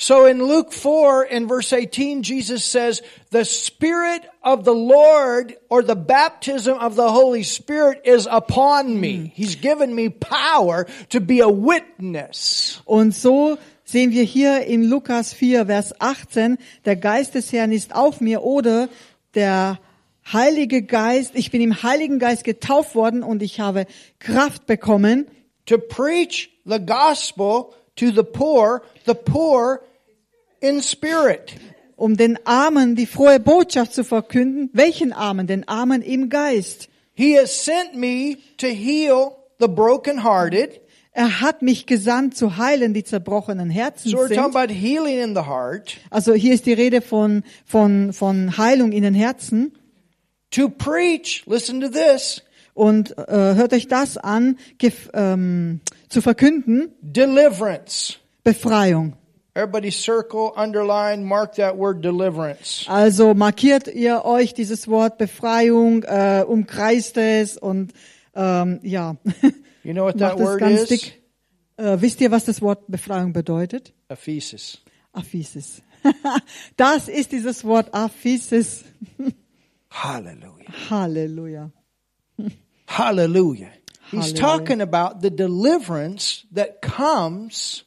[0.00, 5.82] So in Luke 4 and verse 18, Jesus says, the Spirit of the Lord or
[5.82, 9.30] the baptism of the Holy Spirit is upon me.
[9.34, 12.80] He's given me power to be a witness.
[12.86, 17.94] Und so sehen wir hier in Lukas 4, Vers 18, der Geist des Herrn ist
[17.94, 18.88] auf mir oder
[19.34, 19.78] der
[20.32, 23.84] Heilige Geist, ich bin im Heiligen Geist getauft worden und ich habe
[24.18, 25.26] Kraft bekommen,
[25.66, 29.82] to preach the gospel to the poor, the poor
[30.60, 31.52] in spirit.
[31.96, 34.70] um den Armen die frohe Botschaft zu verkünden.
[34.72, 35.46] Welchen Armen?
[35.46, 36.88] Den Armen im Geist.
[37.12, 40.80] He has sent me to heal the brokenhearted.
[41.12, 44.56] Er hat mich gesandt zu heilen, die zerbrochenen Herzen So we're talking sind.
[44.56, 49.02] about healing in the heart, Also hier ist die Rede von, von, von Heilung in
[49.02, 49.72] den Herzen.
[50.52, 52.42] to preach, listen to this,
[52.74, 53.24] Und äh,
[53.56, 54.56] hört euch das an,
[55.12, 58.14] ähm, zu verkünden, deliverance.
[58.44, 59.14] Befreiung.
[59.54, 62.86] Everybody circle, underline, mark that word deliverance.
[62.88, 67.92] Also markiert ihr euch dieses Wort Befreiung, äh, umkreist es und
[68.34, 69.16] ähm, ja,
[69.82, 70.88] You know what that word ganz is?
[70.88, 71.22] dick.
[71.76, 73.94] Äh, wisst ihr, was das Wort Befreiung bedeutet?
[74.08, 74.78] Aphesis.
[75.12, 75.82] Aphesis.
[76.76, 78.84] das ist dieses Wort Aphesis.
[79.90, 80.90] Hallelujah.
[80.90, 81.72] Halleluja.
[82.86, 83.70] Hallelujah.
[84.10, 87.84] He's talking about the deliverance that comes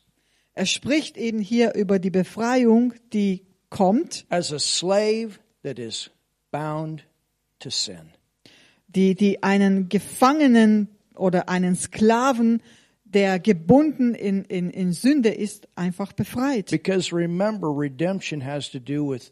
[0.54, 6.12] Er spricht eben hier über die Befreiung, die kommt, as a slave that is
[6.52, 7.06] bound
[7.60, 8.12] to sin.
[8.96, 12.62] die, die einen Gefangenen oder einen Sklaven,
[13.04, 16.72] der gebunden in, in, in Sünde ist, einfach befreit.
[16.72, 19.32] Because remember, redemption has to do with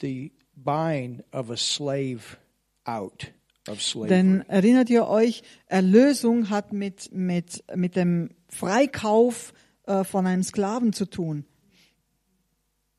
[0.00, 2.38] the buying of a slave
[2.84, 3.32] out.
[4.08, 9.52] Denn erinnert ihr euch, Erlösung hat mit, mit, mit dem Freikauf
[9.90, 11.44] äh, von einem Sklaven zu tun.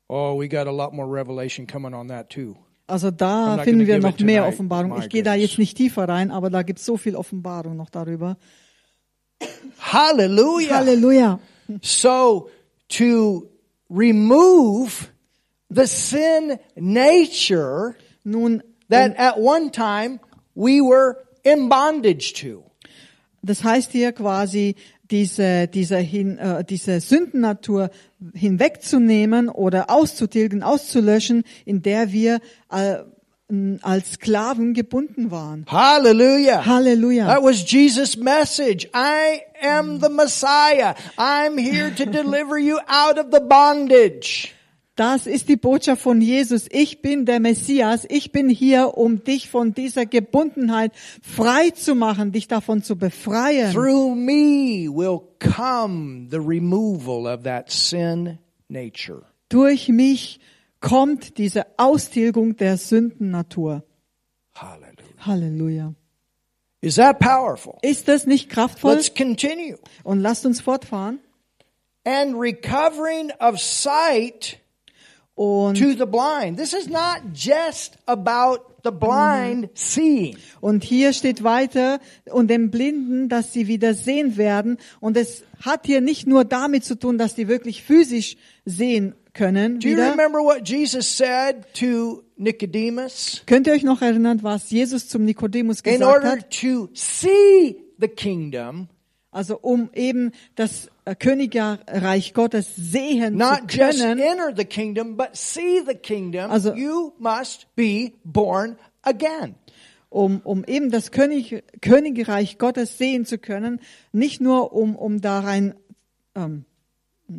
[0.08, 2.56] oh, we got a lot more revelation coming on that too.
[2.86, 4.52] Also da finden wir noch mehr tonight.
[4.52, 4.98] Offenbarung.
[5.00, 7.88] Ich gehe da jetzt nicht tiefer rein, aber da gibt es so viel Offenbarung noch
[7.88, 8.36] darüber.
[9.78, 10.76] Hallelujah.
[10.76, 11.40] Halleluja.
[11.80, 12.50] So
[12.88, 13.48] to
[13.88, 15.08] remove
[15.70, 20.20] the sin nature Nun, that at one time
[20.54, 22.62] we were in bondage to.
[23.42, 24.76] das heißt hier quasi,
[25.12, 27.90] diese, diese, hin, äh, diese Sündennatur
[28.34, 32.96] hinwegzunehmen oder auszutilgen, auszulöschen, in der wir äh,
[33.82, 35.66] als Sklaven gebunden waren.
[35.68, 36.64] Hallelujah.
[36.64, 37.26] Halleluja.
[37.26, 38.88] That was Jesus' message.
[38.94, 40.94] I am the Messiah.
[41.18, 44.54] I'm here to deliver you out of the bondage.
[44.94, 46.66] Das ist die Botschaft von Jesus.
[46.70, 48.06] Ich bin der Messias.
[48.10, 53.72] Ich bin hier, um dich von dieser Gebundenheit frei zu machen, dich davon zu befreien.
[53.72, 59.22] Through me will come the removal of that sin nature.
[59.48, 60.40] Durch mich
[60.80, 63.84] kommt diese Austilgung der Sündennatur.
[64.54, 65.26] Hallelujah.
[65.26, 65.94] Halleluja.
[66.82, 67.78] Is that powerful?
[67.80, 68.94] Ist das nicht kraftvoll?
[68.96, 69.78] Let's continue.
[70.02, 71.20] Und lasst uns fortfahren.
[72.04, 74.58] And recovering of sight
[75.34, 76.58] Und, to the blind.
[76.58, 80.36] This is not just about the blind seeing.
[80.60, 84.76] und hier steht weiter, und den Blinden, dass sie wieder sehen werden.
[85.00, 89.80] Und es hat hier nicht nur damit zu tun, dass die wirklich physisch sehen können.
[89.80, 90.10] Do you Wieder.
[90.10, 93.42] remember what Jesus said to Nicodemus?
[93.46, 96.50] Könnt ihr euch noch erinnern, was Jesus zum Nikodemus In gesagt order hat?
[96.60, 98.88] to see the kingdom,
[99.30, 100.88] Also um eben das
[101.18, 104.18] Königreich Gottes sehen not zu just können.
[104.20, 109.56] enter the kingdom, but see the kingdom, Also- you must be born again.
[110.10, 113.80] um, um eben das König, Königreich Gottes sehen zu können,
[114.12, 115.74] nicht nur um, um da rein,
[116.36, 116.64] ähm,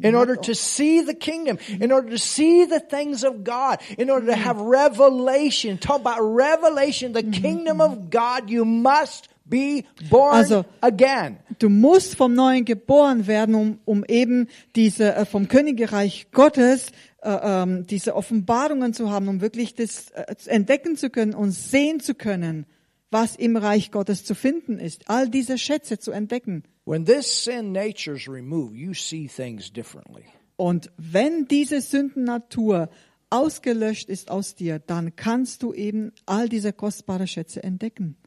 [0.02, 4.10] In order to see the kingdom, in order to see the things of God, in
[4.10, 10.34] order to have revelation, talk about revelation, the kingdom of God, you must be born
[10.34, 11.38] Also- again.
[11.60, 16.88] du musst vom Neuen geboren werden, um, um eben diese äh, vom Königreich Gottes
[17.22, 22.00] äh, ähm, diese Offenbarungen zu haben, um wirklich das äh, entdecken zu können und sehen
[22.00, 22.66] zu können,
[23.12, 25.08] was im Reich Gottes zu finden ist.
[25.08, 26.64] All diese Schätze zu entdecken.
[26.86, 30.24] When this sin nature is removed, you see things differently.
[30.56, 32.90] Und wenn diese Sündennatur
[33.30, 38.18] ausgelöscht ist aus dir, dann kannst du eben all diese kostbare Schätze entdecken.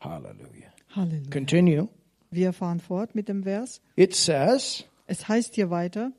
[0.00, 0.72] Hallelujah.
[0.96, 1.30] Halleluja.
[1.30, 1.88] Continue.
[2.30, 3.80] Wir fahren fort mit dem Vers.
[3.96, 6.12] It says, Es heißt hier weiter,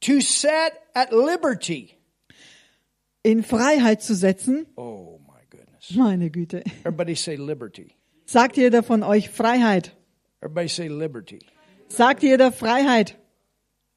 [0.00, 1.96] to set at liberty.
[3.24, 4.66] in Freiheit zu setzen.
[4.76, 5.90] Oh my goodness.
[5.94, 6.62] Meine Güte.
[6.84, 7.94] Everybody say liberty.
[8.26, 9.94] Sagt jeder von euch Freiheit?
[10.40, 11.38] Everybody say liberty.
[11.88, 13.16] Sagt jeder Freiheit?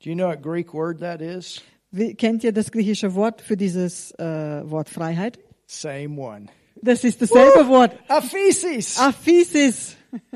[0.03, 1.61] Do you know what Greek word that is?
[1.91, 5.39] Wie, kennt ihr das griechische Wort für dieses äh, Wort Freiheit?
[5.65, 6.47] Same one.
[6.85, 7.97] Das ist dasselbe Wort.
[8.07, 8.99] Aphesis.
[8.99, 9.95] Aphesis.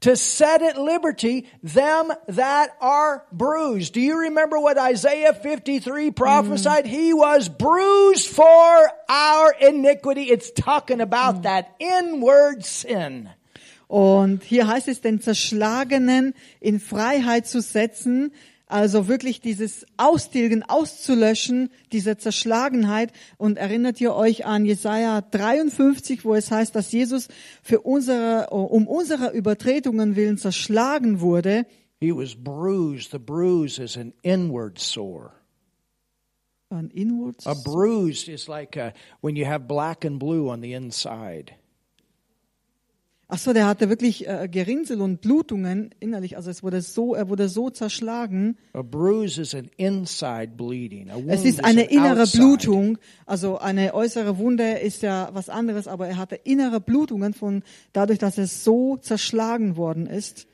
[0.00, 3.92] to set at liberty them that are bruised.
[3.92, 6.84] Do you remember what Isaiah 53 prophesied?
[6.84, 6.88] Mm.
[6.88, 10.30] He was bruised for our iniquity.
[10.30, 11.42] It's talking about mm.
[11.42, 13.28] that inward sin.
[13.88, 18.32] Und hier heißt es, den Zerschlagenen in Freiheit zu setzen,
[18.68, 23.12] also wirklich dieses Austilgen, auszulöschen, diese Zerschlagenheit.
[23.36, 27.28] Und erinnert ihr euch an Jesaja 53, wo es heißt, dass Jesus
[27.62, 31.66] für unsere, um unserer Übertretungen willen zerschlagen wurde.
[32.00, 33.10] He was bruised.
[33.10, 35.32] The bruise is an inward sore.
[36.70, 37.46] An inwards.
[37.46, 41.54] A bruised is like uh when you have black and blue on the inside.
[43.30, 46.38] Ach so, der hatte wirklich äh, Gerinnsel und Blutungen innerlich.
[46.38, 48.56] Also es wurde so, er wurde so zerschlagen.
[48.72, 51.10] A bruise is an inside bleeding.
[51.10, 52.38] A wound Es ist is eine innere outside.
[52.42, 52.98] Blutung.
[53.26, 57.62] Also eine äußere Wunde ist ja was anderes, aber er hatte innere Blutungen von
[57.92, 60.46] dadurch, dass er so zerschlagen worden ist.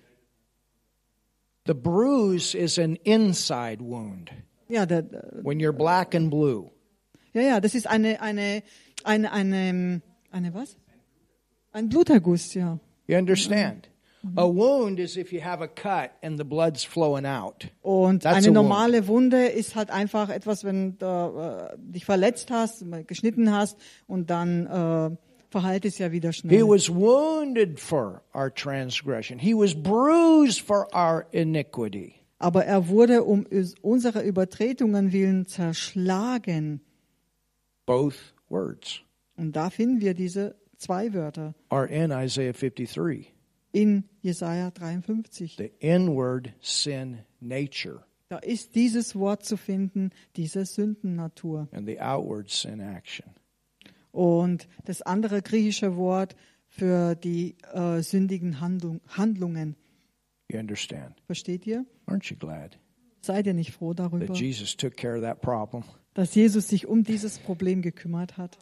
[1.66, 4.32] The bruise is an inside wound.
[4.68, 5.04] Ja, der,
[5.44, 6.70] When you're black and blue.
[7.34, 8.64] ja, ja, das ist eine, eine,
[9.04, 10.76] eine, eine, eine was?
[11.74, 12.78] Ein Bluterguss, ja.
[13.08, 13.90] You understand?
[14.36, 17.68] A wound is if you have a cut and the blood's flowing out.
[17.82, 22.84] Und That's eine normale Wunde ist halt einfach etwas, wenn du äh, dich verletzt hast,
[23.06, 25.16] geschnitten hast und dann äh,
[25.50, 26.62] verheilt es ja wieder He schnell.
[26.68, 29.38] was wounded for our transgression.
[29.38, 32.14] He was bruised for our iniquity.
[32.38, 33.46] Aber er wurde um
[33.82, 36.80] unserer Übertretungen willen zerschlagen.
[37.84, 38.14] Both
[38.48, 39.00] words
[39.36, 40.54] Und da finden wir diese
[40.84, 43.32] zwei Wörter are in Isaiah 53.
[43.72, 45.56] in Jesaja 53.
[45.56, 51.68] The inward sin nature Da ist dieses Wort zu finden, diese Sündennatur.
[51.72, 53.26] and the outward sin action.
[54.12, 56.36] Und das andere griechische Wort
[56.68, 59.76] für die äh, sündigen Handlung, Handlungen.
[60.50, 61.20] You understand?
[61.26, 61.84] Versteht ihr?
[62.06, 62.78] Aren't you glad
[63.22, 65.82] Seid ihr nicht froh darüber, that Jesus took care of that problem?
[66.14, 68.58] dass Jesus sich um dieses Problem gekümmert hat?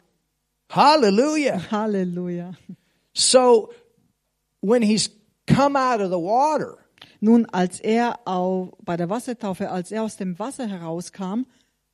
[0.72, 1.58] Hallelujah.
[1.58, 2.56] Hallelujah.
[3.12, 3.74] So
[4.60, 5.10] when he's
[5.46, 6.78] come out of the water,
[7.20, 11.46] Nun, als er au, bei der Wassertaufe, als er aus dem Wasser herauskam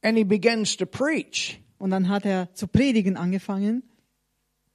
[0.03, 3.83] and he begins to preach, und dann hat er zu predigen angefangen,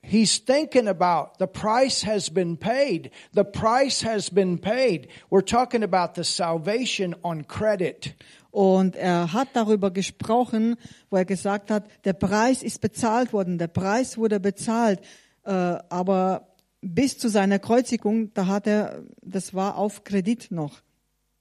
[0.02, 3.10] he's thinking about the price has been paid.
[3.34, 5.08] The price has been paid.
[5.30, 8.16] We're talking about the salvation on credit.
[8.54, 10.76] Und er hat darüber gesprochen,
[11.10, 15.02] wo er gesagt hat, der Preis ist bezahlt worden, der Preis wurde bezahlt,
[15.44, 20.84] äh, aber bis zu seiner Kreuzigung, da hat er, das war auf Kredit noch.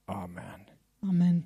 [0.07, 0.65] Amen.
[1.03, 1.43] Amen.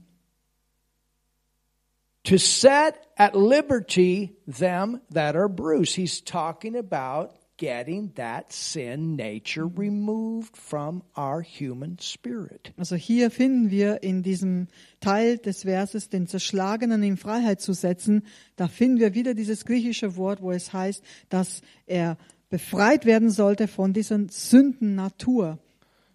[2.24, 5.96] To set at liberty them that are bruised.
[5.96, 12.72] He's talking about getting that sin nature removed from our human spirit.
[12.78, 14.68] Also hier finden wir in diesem
[15.00, 18.24] Teil des Verses den Zerschlagenen in Freiheit zu setzen.
[18.56, 22.18] Da finden wir wieder dieses griechische Wort, wo es heißt, dass er
[22.50, 25.60] befreit werden sollte von dieser Sündennatur.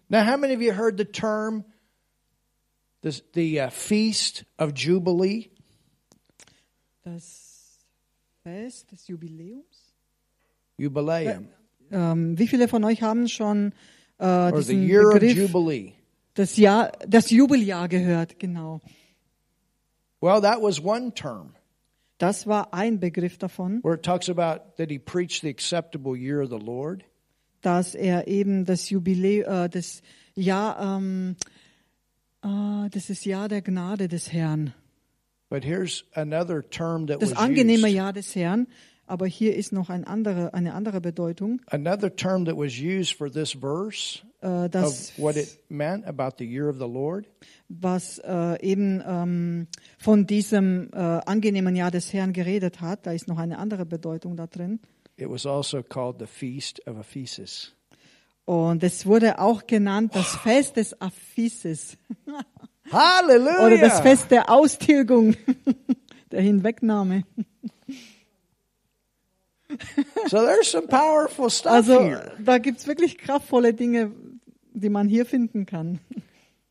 [0.09, 1.65] Now, how many of you heard the term
[3.03, 5.49] the, the uh, Feast of Jubilee?
[7.03, 7.79] Das
[8.43, 9.72] Fest des Jubiläums?
[10.77, 11.47] Jubileum.
[11.91, 13.73] Ähm, wie viele von euch haben schon
[14.17, 15.93] äh, diesen Begriff, Jubilee.
[16.33, 18.39] das, Jahr, das Jubeljahr gehört?
[18.39, 18.81] Genau.
[20.21, 21.53] Well, that was one term
[22.17, 26.41] Das war ein Begriff davon, where it talks about that he preached the acceptable year
[26.41, 27.03] of the Lord.
[27.61, 30.01] dass er eben das Jubiläum, äh, das
[30.35, 31.35] Jahr, ähm,
[32.43, 34.73] äh, das ist Jahr der Gnade des Herrn.
[35.49, 37.87] But here's another term that Das was angenehme.
[37.89, 38.67] Jahr des Herrn.
[39.13, 43.31] Aber hier ist noch ein andere, eine andere Bedeutung, Another term that was used for
[43.31, 47.27] this verse of das, what it meant about the year of the Lord
[47.69, 49.67] was äh, eben ähm,
[49.99, 53.05] von diesem äh, angenehmen Jahr des Herrn geredet hat.
[53.05, 54.79] Da ist noch eine andere Bedeutung da drin.
[55.15, 57.71] It was also called the Feast of Ephesus.
[58.45, 61.99] Und es wurde auch genannt das Fest des Aphises
[62.91, 63.67] Hallelujah!
[63.67, 65.35] oder das Fest der Austilgung,
[66.31, 67.25] der Hinwegnahme.
[70.27, 72.31] So there's some powerful stuff Also here.
[72.43, 74.11] da gibt's wirklich kraftvolle Dinge,
[74.73, 75.99] die man hier finden kann.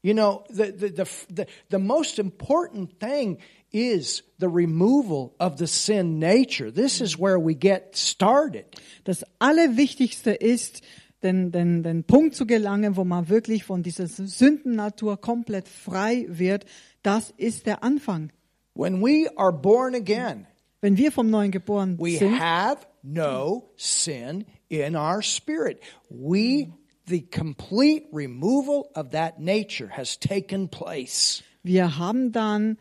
[0.02, 3.38] You know, the, the, the, the, the most important thing
[3.72, 6.72] is the removal of the sin nature.
[6.72, 8.64] This is where we get started.
[9.04, 10.82] Das Allerwichtigste ist,
[11.22, 16.64] den, den, den Punkt zu gelangen, wo man wirklich von dieser Sündennatur komplett frei wird.
[17.04, 18.30] Das ist der Anfang.
[18.74, 20.46] When we are born again,
[20.82, 25.80] Wenn wir vom Neuen geboren we sind, have no sin in our spirit.
[26.10, 26.72] We
[27.06, 31.44] the complete removal of that nature has taken place.
[31.62, 32.78] Wir haben dann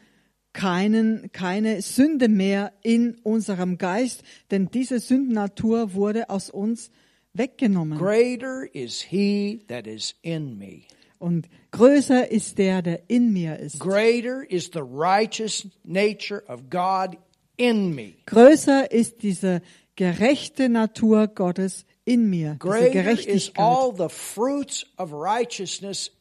[0.52, 6.90] keinen, keine Sünde mehr in unserem Geist, denn diese Sündennatur wurde aus uns
[7.34, 8.00] weggenommen.
[8.00, 10.86] Greater is he that is in me.
[11.20, 13.80] Und größer ist der, der in mir ist.
[13.80, 17.16] Greater is the righteous nature of God
[17.62, 18.14] in me.
[18.26, 19.62] Größer ist diese
[19.96, 23.64] gerechte Natur Gottes in mir, diese Gerechtigkeit.
[23.64, 26.12] all the fruits of righteousness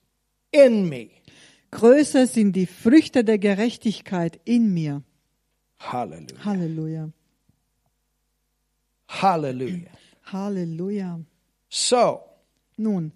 [0.52, 1.10] in me.
[1.70, 5.02] Größer sind die Früchte der Gerechtigkeit in mir.
[5.78, 6.44] Hallelujah.
[6.44, 7.10] Halleluja.
[9.08, 9.90] Hallelujah.
[10.32, 11.20] Halleluja.
[11.70, 12.20] So,
[12.76, 13.12] Nun,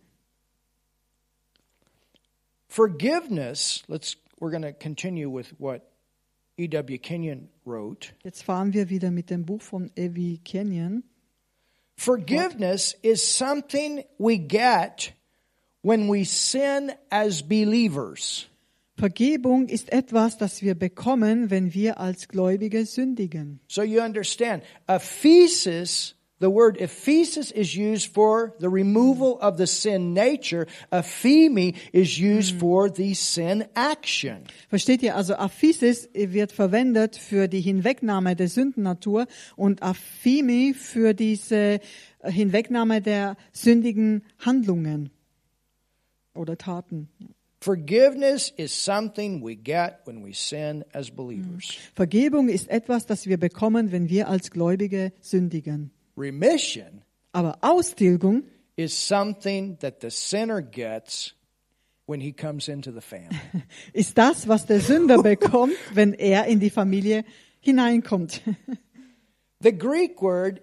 [2.68, 5.93] forgiveness, let's we're going to continue with what
[6.57, 6.98] E.W.
[6.98, 8.14] Kenyon wrote.
[8.22, 11.02] jetzt fahren wir wieder mit dem Buch von Evi Kenyon.
[11.96, 15.14] Forgiveness is something we get
[15.82, 18.48] when we sin as believers.
[18.96, 23.61] Vergebung ist etwas, das wir bekommen, wenn wir als Gläubige sündigen.
[23.66, 30.14] So you understand, aphesis, the word aphesis is used for the removal of the sin
[30.14, 30.66] nature.
[30.93, 34.45] Aphemi is used for the sin action.
[34.68, 35.14] Versteht ihr?
[35.16, 39.26] Also Aphisis wird verwendet für die Hinwegnahme der Sündennatur
[39.57, 41.80] und Aphimi für diese
[42.22, 45.11] Hinwegnahme der sündigen Handlungen
[46.35, 47.09] oder Taten.
[47.61, 51.78] Forgiveness is something we get when we sin as believers.
[51.95, 55.91] Vergebung ist etwas, das wir bekommen, wenn wir als Gläubige sündigen.
[56.16, 57.02] Remission
[57.34, 58.44] Aber Austilgung
[58.76, 61.34] is something that the sinner gets
[62.06, 63.36] when he comes into the family.
[63.92, 67.24] ist das, was der Sünder bekommt, wenn er in die Familie
[67.60, 68.40] hineinkommt.
[69.60, 70.60] The Greek word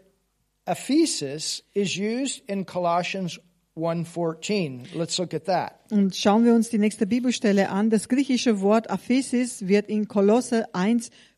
[0.66, 3.40] aphesis is used in Colossians
[3.76, 4.94] 1:14.
[4.94, 5.80] Let's look at that.
[5.90, 7.90] Und schauen wir uns die nächste Bibelstelle an.
[7.90, 10.74] Das griechische Wort Aphesis wird in Kolosse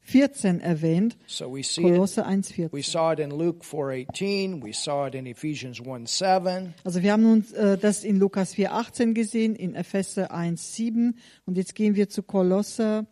[0.06, 1.18] 1,14 erwähnt.
[1.28, 2.84] So we see Kolosse we 1,14.
[2.84, 6.74] saw it in Luke 4:18, we saw it in Ephesians 1:7.
[6.84, 11.14] Also wir haben uns äh, das in Lukas 4,18 gesehen, in Epheser 1,7
[11.46, 13.06] und jetzt gehen wir zu Kolosser,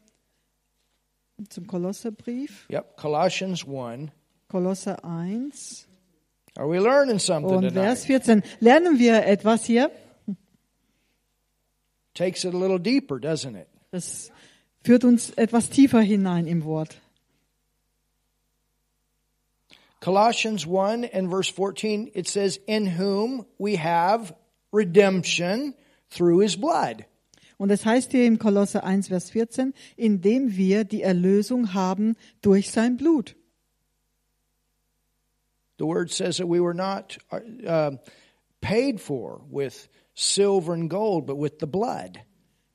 [1.50, 4.12] zum Kolosserbrief, Yep, Colossians 1.
[4.48, 5.88] Kolosser 1
[6.58, 8.24] Are we learning something und Vers tonight?
[8.26, 8.44] 14.
[8.60, 9.90] Lernen wir etwas hier?
[12.14, 13.68] Takes it a little deeper, doesn't it?
[13.92, 14.32] Das
[14.84, 16.98] führt uns etwas tiefer hinein im Wort.
[20.00, 24.34] Colossians 1 and verse 14, it says, In whom we have
[24.72, 25.76] redemption
[26.10, 27.06] through his blood.
[27.58, 32.72] Und es heißt hier im Kolosser 1, Vers 14, indem wir die Erlösung haben durch
[32.72, 33.36] sein Blut.
[35.78, 37.92] The word says that we were not uh,
[38.62, 42.20] paid for with silver and gold, but with the blood.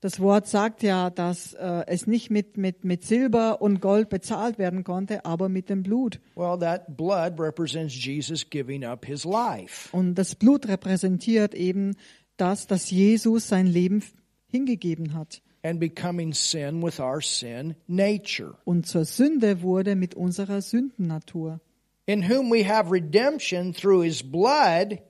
[0.00, 4.58] Das Wort sagt ja, dass äh, es nicht mit, mit, mit Silber und Gold bezahlt
[4.58, 6.20] werden konnte, aber mit dem Blut.
[6.34, 9.88] Well, that blood represents Jesus giving up his life.
[9.96, 11.96] Und das Blut repräsentiert eben
[12.36, 14.02] das, dass Jesus sein Leben
[14.48, 20.62] hingegeben hat and becoming sin with our sin nature, und zur Sünde wurde mit unserer
[20.62, 21.60] Sündennatur.
[22.06, 25.00] in whom we have redemption through his blood,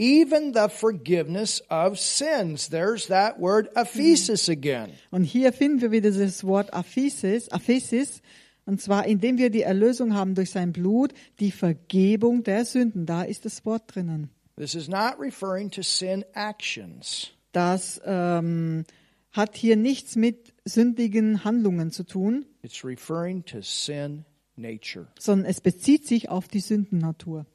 [0.00, 2.70] even the forgiveness of sins.
[2.70, 4.92] There's that word aphesis again.
[5.10, 8.22] Und hier finden wir wieder das Wort Aphesis, Aphesis,
[8.64, 13.04] und zwar indem wir die Erlösung haben durch sein Blut, die Vergebung der Sünden.
[13.04, 14.30] Da ist das Wort drinnen.
[14.56, 17.30] This is not referring to sin actions.
[17.52, 18.84] Das ähm,
[19.32, 24.24] hat hier nichts mit sündigen Handlungen zu tun, It's referring to sin
[24.56, 25.08] nature.
[25.18, 27.46] sondern es bezieht sich auf die Sündennatur.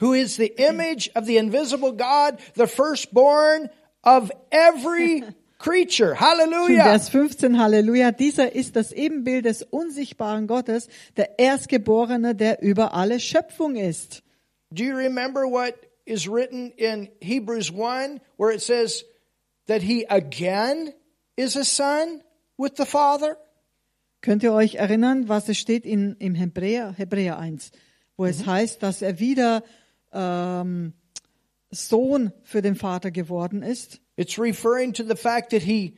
[0.00, 3.70] Who is the image of the invisible God, the firstborn
[4.02, 5.22] of every
[5.60, 6.14] creature.
[6.14, 6.82] Hallelujah.
[6.82, 8.10] Vers 15, Halleluja.
[8.10, 14.22] Dieser ist das Ebenbild des unsichtbaren Gottes, der Erstgeborene, der über alle Schöpfung ist.
[14.72, 15.74] Do you remember what
[16.06, 19.04] is written in Hebrews 1 where it says
[19.66, 20.92] that he again
[21.36, 22.22] is a son
[22.56, 23.36] with the Father?
[24.22, 27.70] Könnt ihr euch erinnern, was es steht in, im Hebräer, Hebräer 1,
[28.16, 29.62] wo es heißt, dass er wieder
[30.12, 30.92] ähm,
[31.70, 34.00] Sohn für den Vater geworden ist?
[34.16, 35.96] It's referring to the fact that he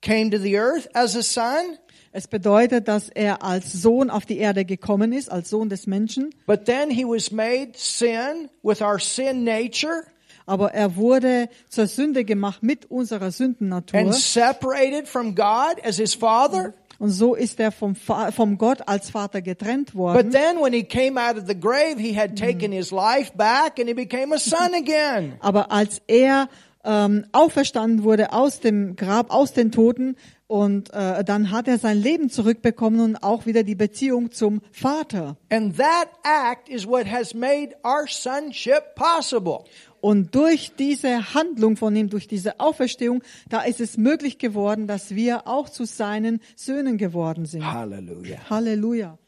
[0.00, 1.78] came to the earth as a son,
[2.10, 6.34] Es bedeutet, dass er als Sohn auf die Erde gekommen ist, als Sohn des Menschen,
[6.46, 10.04] but then he was made sin with our sin nature
[10.48, 16.14] aber er wurde zur Sünde gemacht mit unserer Sündennatur and separated from God as his
[16.14, 16.72] father.
[16.98, 20.30] Und so ist er vom, vom Gott als Vater getrennt But worden.
[20.32, 23.88] then when he came out of the grave, he had taken his life back and
[23.88, 25.34] he became a son again.
[25.40, 26.48] Aber als er
[26.84, 30.16] ähm, auferstanden wurde aus dem Grab, aus den Toten,
[30.48, 35.36] und äh, dann hat er sein Leben zurückbekommen und auch wieder die Beziehung zum Vater.
[35.50, 39.64] And that act is what has made our sonship possible.
[40.00, 45.14] Und durch diese Handlung von ihm, durch diese Auferstehung, da ist es möglich geworden, dass
[45.14, 47.64] wir auch zu seinen Söhnen geworden sind.
[47.64, 48.38] Hallelujah.
[48.48, 49.18] Halleluja.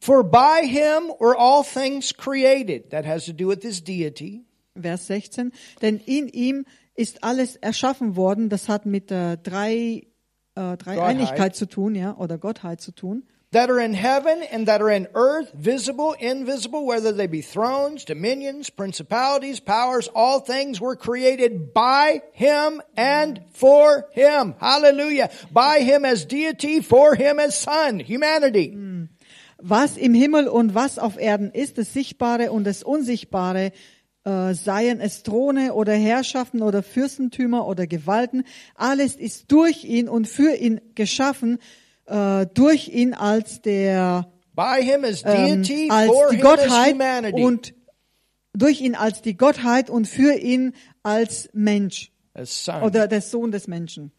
[0.00, 2.90] For by him were all things created.
[2.90, 4.44] That has to do with his deity.
[4.80, 5.52] Vers 16.
[5.82, 6.64] Denn in ihm
[6.94, 8.48] ist alles erschaffen worden.
[8.48, 10.06] Das hat mit der drei,
[10.54, 13.24] äh, Dreieinigkeit zu tun, ja, oder Gottheit zu tun.
[13.56, 18.04] That are in heaven and that are in earth, visible, invisible, whether they be thrones,
[18.04, 24.54] dominions, principalities, powers, all things were created by him and for him.
[24.60, 25.30] Hallelujah.
[25.50, 28.76] By him as deity, for him as son, humanity.
[29.62, 33.72] Was im Himmel und was auf Erden ist, das Sichtbare und das Unsichtbare,
[34.24, 38.44] äh, seien es Throne oder Herrschaften oder Fürstentümer oder Gewalten,
[38.74, 41.58] alles ist durch ihn und für ihn geschaffen,
[42.06, 44.30] äh, durch ihn als der
[45.24, 46.94] ähm, als die Gottheit
[47.34, 47.74] und
[48.52, 52.12] durch ihn als die Gottheit und für ihn als Mensch.
[52.82, 54.12] Oder der Sohn des Menschen.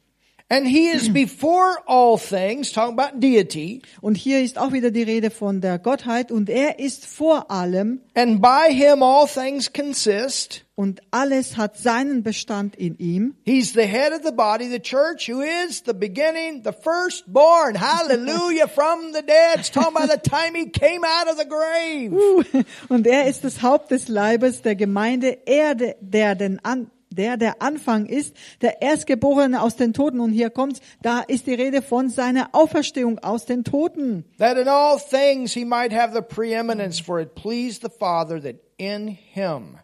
[0.50, 5.04] And he is before all things, talking about deity, Und hier ist auch wieder die
[5.04, 10.64] Rede von der Gottheit und er ist vor allem and by him all things consist.
[10.76, 13.36] und alles hat seinen Bestand in ihm.
[13.44, 17.76] He's the head of the body, the church, who is the beginning, the firstborn.
[17.82, 19.58] Hallelujah from the dead.
[19.60, 22.66] It's talking about the time he came out of the grave.
[22.90, 27.38] Und er ist das Haupt des Leibes der Gemeinde, er, der, der den an, der
[27.38, 30.20] der Anfang ist, der Erstgeborene aus den Toten.
[30.20, 34.26] Und hier kommt's, da ist die Rede von seiner Auferstehung aus den Toten.
[34.38, 38.56] That in all things he might have the preeminence, for it pleased the Father that
[38.78, 39.78] in him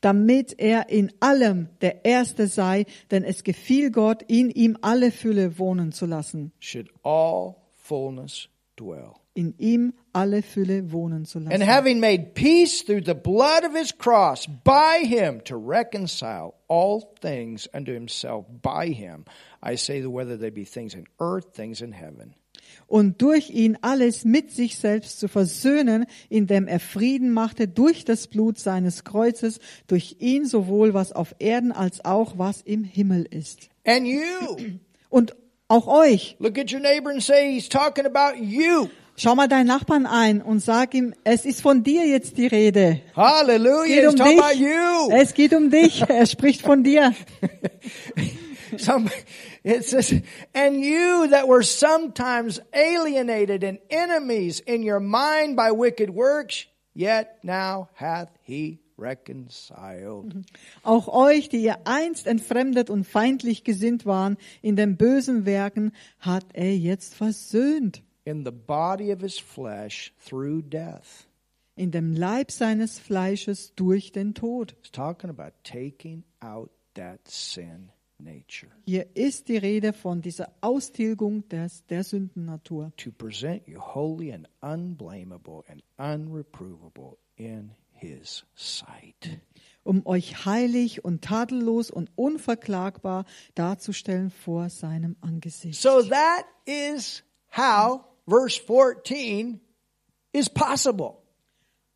[0.00, 5.58] damit er in allem der Erste sei, denn es gefiel Gott, in ihm alle Fülle
[5.58, 6.52] wohnen zu lassen.
[6.60, 9.14] should all fullness dwell.
[9.36, 11.66] In ihm alle Fülle wohnen zu And lassen.
[11.66, 17.68] having made peace through the blood of his cross, by him to reconcile all things
[17.74, 19.24] unto himself, by him,
[19.60, 22.34] I say that whether they be things in earth, things in heaven.
[22.86, 28.28] Und durch ihn alles mit sich selbst zu versöhnen, indem er Frieden machte durch das
[28.28, 29.58] Blut seines Kreuzes,
[29.88, 33.68] durch ihn sowohl was auf Erden als auch was im Himmel ist.
[33.84, 34.78] And you,
[35.08, 35.34] Und
[35.68, 36.36] auch euch.
[36.38, 38.88] look at your neighbor and say, he's talking about you.
[39.16, 43.00] Schau mal deinen Nachbarn ein und sag ihm, es ist von dir jetzt die Rede.
[43.14, 44.08] Hallelujah.
[44.08, 44.60] Es geht um about dich.
[44.60, 45.10] you.
[45.12, 46.02] Es geht um dich.
[46.08, 47.14] Er spricht von dir.
[48.76, 49.08] Some,
[49.62, 50.12] it says,
[50.52, 57.38] and you that were sometimes alienated and enemies in your mind by wicked works, yet
[57.44, 60.34] now hath he reconciled.
[60.82, 66.46] Auch euch, die ihr einst entfremdet und feindlich gesinnt waren in den bösen Werken, hat
[66.52, 68.02] er jetzt versöhnt.
[68.24, 71.26] In the body of his flesh through death.
[71.76, 74.74] In dem Leib seines Fleisches durch den Tod.
[74.80, 81.48] It's talking about taking out that sin nature Hier ist die Rede von dieser Austilgung
[81.48, 82.92] des, der Sündennatur.
[82.96, 89.40] to present you holy and unblameable and unreprovable in his sight.
[89.82, 93.24] um euch heilig und tadellos und unverklagbar
[93.56, 95.80] darzustellen vor seinem Angesicht.
[95.82, 97.24] So that is
[97.56, 99.60] how verse 14
[100.32, 101.22] is possible.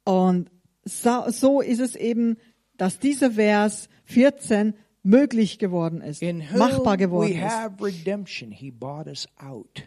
[0.05, 0.51] Und
[0.85, 2.39] so, so ist es eben,
[2.77, 6.23] dass dieser Vers 14 möglich geworden ist,
[6.55, 7.43] machbar geworden we ist.
[7.43, 8.51] have redemption.
[8.51, 9.83] He bought us out.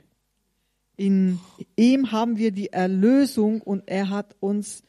[0.97, 1.39] In
[1.75, 4.83] ihm haben wir die Erlösung und er hat uns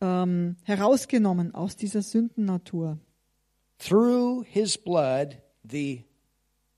[0.00, 2.98] ähm, herausgenommen aus dieser Sündennatur.
[3.78, 6.04] Through his blood, the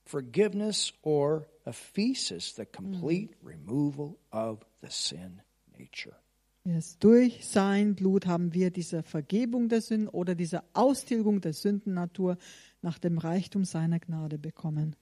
[0.05, 5.43] forgiveness or aphesis, the complete removal of the sin
[5.79, 6.17] nature.
[6.65, 6.99] Yes.
[6.99, 12.37] Durch sein Blut haben wir diese Vergebung der Sünden oder diese Austilgung der Sündennatur
[12.83, 14.95] nach dem Reichtum seiner Gnade bekommen.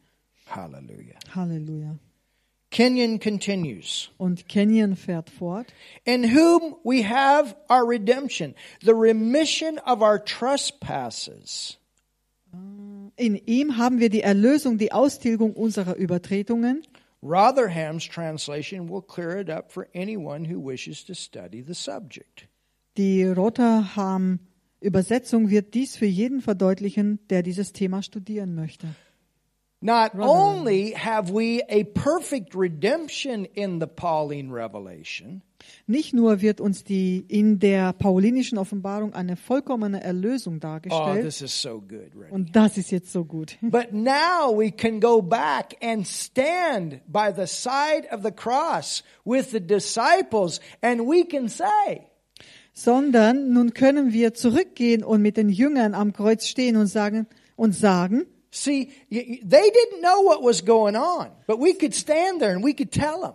[0.47, 1.19] Hallelujah.
[1.35, 1.99] Halleluja.
[2.71, 4.11] Kenyon continues.
[4.17, 5.73] Und Kenyon fährt fort.
[6.05, 11.79] In whom we have our redemption, the remission of our trespasses.
[13.17, 16.83] In ihm haben wir die Erlösung, die Austilgung unserer Übertretungen.
[17.23, 22.47] Rotherham's translation will clear it up for anyone who wishes to study the subject.
[22.99, 24.41] Die Rotherham
[24.81, 28.87] Übersetzung wird dies für jeden verdeutlichen, der dieses Thema studieren möchte.
[29.83, 35.43] Not only have we a perfect redemption in the Pauline revelation,
[35.87, 41.25] Nicht nur wird uns die in der paulinischen Offenbarung eine vollkommene Erlösung oh, dargestellt.
[41.25, 43.57] this is so good, und das ist jetzt so gut.
[43.63, 49.51] But now we can go back and stand by the side of the cross with
[49.51, 52.07] the disciples and we can say,
[52.73, 57.75] Sondern nun können wir zurückgehen und mit den Jüngern am Kreuz stehen und sagen und
[57.75, 58.27] sagen,
[58.57, 62.75] see, they didn't know what was going on, but we could stand there and we
[62.75, 63.35] could tell them.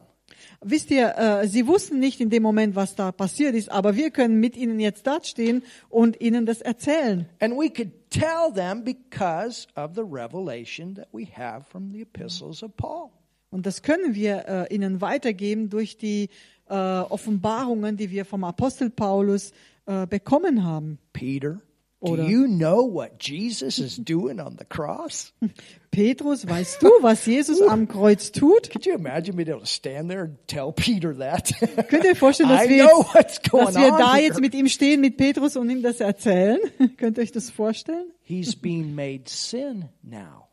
[0.62, 4.12] wisst ihr, äh, sie wussten nicht in dem Moment, was da passiert ist, aber wir
[4.12, 7.28] können mit ihnen jetzt dort stehen und ihnen das erzählen.
[7.40, 12.64] And we could tell them because of the revelation that we have from the epistles
[12.64, 13.10] of Paul.
[13.50, 16.30] Und das können wir äh, ihnen weitergeben durch die
[16.70, 19.52] äh, Offenbarungen, die wir vom Apostel Paulus
[19.88, 21.00] äh, bekommen haben.
[21.12, 21.60] Peter,
[22.04, 25.34] do Oder- you know what Jesus is doing on the cross?
[25.92, 28.72] Petrus, weißt du, was Jesus am Kreuz tut?
[28.72, 31.52] Could you imagine being able to stand there and tell Peter that?
[31.90, 34.24] Könnt ihr euch vorstellen, dass wir, jetzt, dass wir da here.
[34.26, 36.60] jetzt mit ihm stehen, mit Petrus und ihm das erzählen?
[36.98, 38.12] Könnt ihr euch das vorstellen?
[38.22, 40.48] He's being made sin now.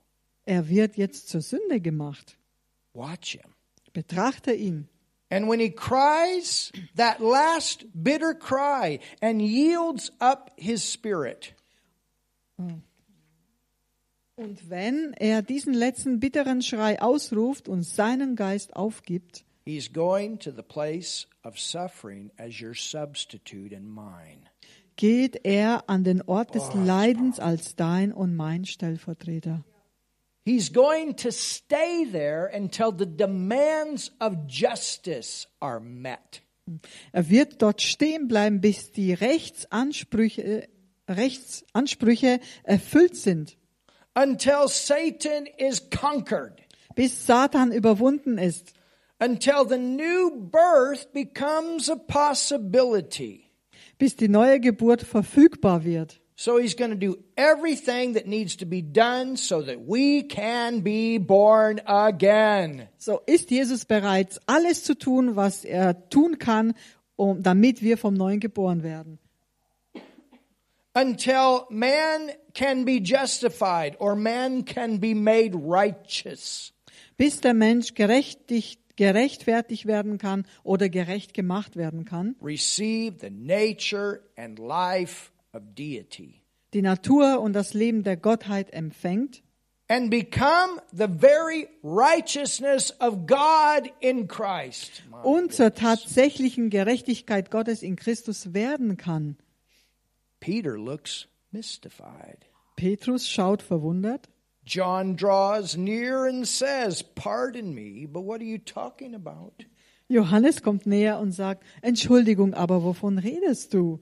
[0.44, 2.36] Er wird jetzt zur Sünde gemacht.
[2.92, 3.54] Watch him.
[3.92, 4.88] Betrachte ihn.
[5.30, 11.54] And when he cries that last bitter cry and yields up his spirit,
[14.36, 20.50] Und wenn er diesen letzten bitteren Schrei ausruft und seinen Geist aufgibt, he's going to
[20.50, 24.48] the place of suffering as your substitute and mine.
[24.96, 29.64] geht er an den Ort des Leidens als dein und mein Stellvertreter.
[30.44, 36.40] He's going to stay there until the demands of justice are met.
[37.12, 40.68] Er wird dort stehen bleiben, bis die Rechtsansprüche,
[41.08, 43.56] Rechtsansprüche erfüllt sind,
[44.14, 46.60] Until Satan is conquered.
[46.94, 48.72] bis Satan überwunden ist,
[49.20, 53.50] Until the new birth becomes a possibility.
[53.98, 56.20] bis die neue Geburt verfügbar wird.
[56.40, 60.82] So he's going to do everything that needs to be done so that we can
[60.82, 62.86] be born again.
[62.96, 66.74] So ist Jesus bereit, alles zu tun, was er tun kann,
[67.16, 69.18] um, damit wir vom Neuen geboren werden.
[70.94, 76.72] Until man can be justified or man can be made righteous.
[77.16, 82.36] Bis der Mensch gerechtig, gerechtfertigt werden kann oder gerecht gemacht werden kann.
[82.40, 85.32] Receive the nature and life.
[85.60, 89.42] Die Natur und das Leben der Gottheit empfängt
[89.90, 95.02] And become the very righteousness of God in Christ.
[95.22, 99.38] Und zur tatsächlichen Gerechtigkeit Gottes in Christus werden kann.
[100.40, 102.44] Peter looks mystified.
[102.76, 104.28] Petrus schaut verwundert.
[104.66, 109.64] John draws near and says, Pardon me, but what are you talking about?
[110.08, 114.00] Johannes kommt näher und sagt, Entschuldigung, aber wovon redest du?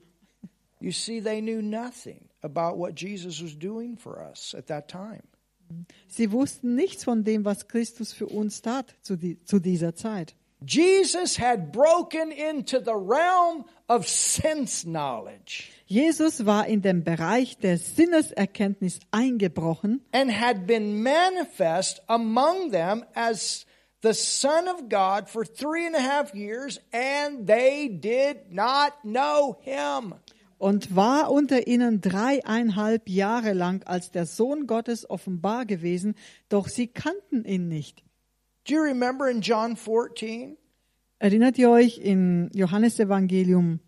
[0.81, 5.22] You see, they knew nothing about what Jesus was doing for us at that time.
[6.07, 10.35] Sie wussten nichts von dem, was Christus für uns tat zu, die, zu dieser Zeit.
[10.64, 17.79] Jesus had broken into the realm of sense knowledge Jesus war in den Bereich der
[17.79, 23.66] Sinneserkenntnis eingebrochen and had been manifest among them as
[24.03, 29.59] the Son of God for three and a half years, and they did not know
[29.62, 30.14] him.
[30.59, 36.15] Und war unter ihnen dreieinhalb Jahre lang als der Sohn Gottes offenbar gewesen,
[36.49, 38.03] doch sie kannten ihn nicht.
[38.69, 40.57] Do you remember in John 14
[41.19, 43.81] Erinnert ihr euch in Johannes Evangelium,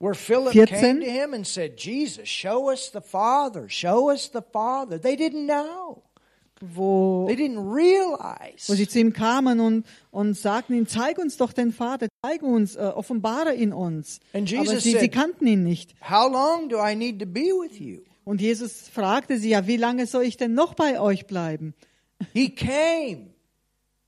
[0.00, 0.66] where Philip 14?
[0.66, 5.00] came to him and said, Jesus, show us the Father, show us the Father?
[5.00, 6.02] They didn't know.
[6.60, 8.68] wo, They didn't realize.
[8.68, 12.42] wo sie zu ihm kamen und, und sagten ihm, zeig uns doch den Vater, zeig
[12.42, 14.20] uns, äh, offenbare ihn uns.
[14.32, 15.94] And Aber Jesus sie, sie said- kannten ihn nicht.
[16.08, 18.00] How long do I need to be with you?
[18.24, 21.74] Und Jesus fragte sie, ja, wie lange soll ich denn noch bei euch bleiben?
[22.32, 23.28] He came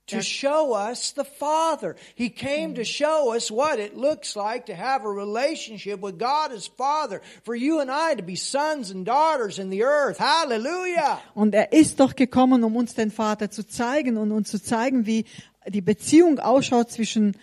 [0.07, 1.95] to show us the Father.
[2.15, 6.51] He came to show us what it looks like to have a relationship with God
[6.53, 10.19] as Father, for you and I to be sons and daughters in the earth.
[10.19, 11.21] Hallelujah.
[11.35, 15.05] Und er ist doch gekommen, um uns den Vater zu zeigen und uns zu zeigen,
[15.05, 15.23] wie
[15.67, 17.37] die Beziehung ausschaut zwischen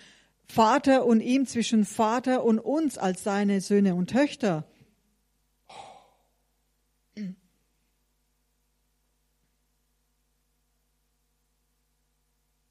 [0.47, 4.65] Vater und ihm, zwischen Vater und uns als seine Söhne und Töchter.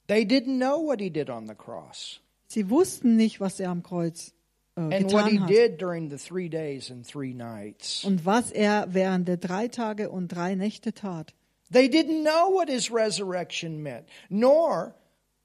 [0.07, 3.83] They didn't know what he did on the cross Sie wussten nicht, was er am
[3.83, 4.33] Kreuz
[4.77, 8.03] äh, and what he getan hat did during the three days and three nights.
[8.03, 11.33] und was er während der drei Tage und drei Nächte tat.
[11.71, 14.95] They didn't know what his resurrection meant, nor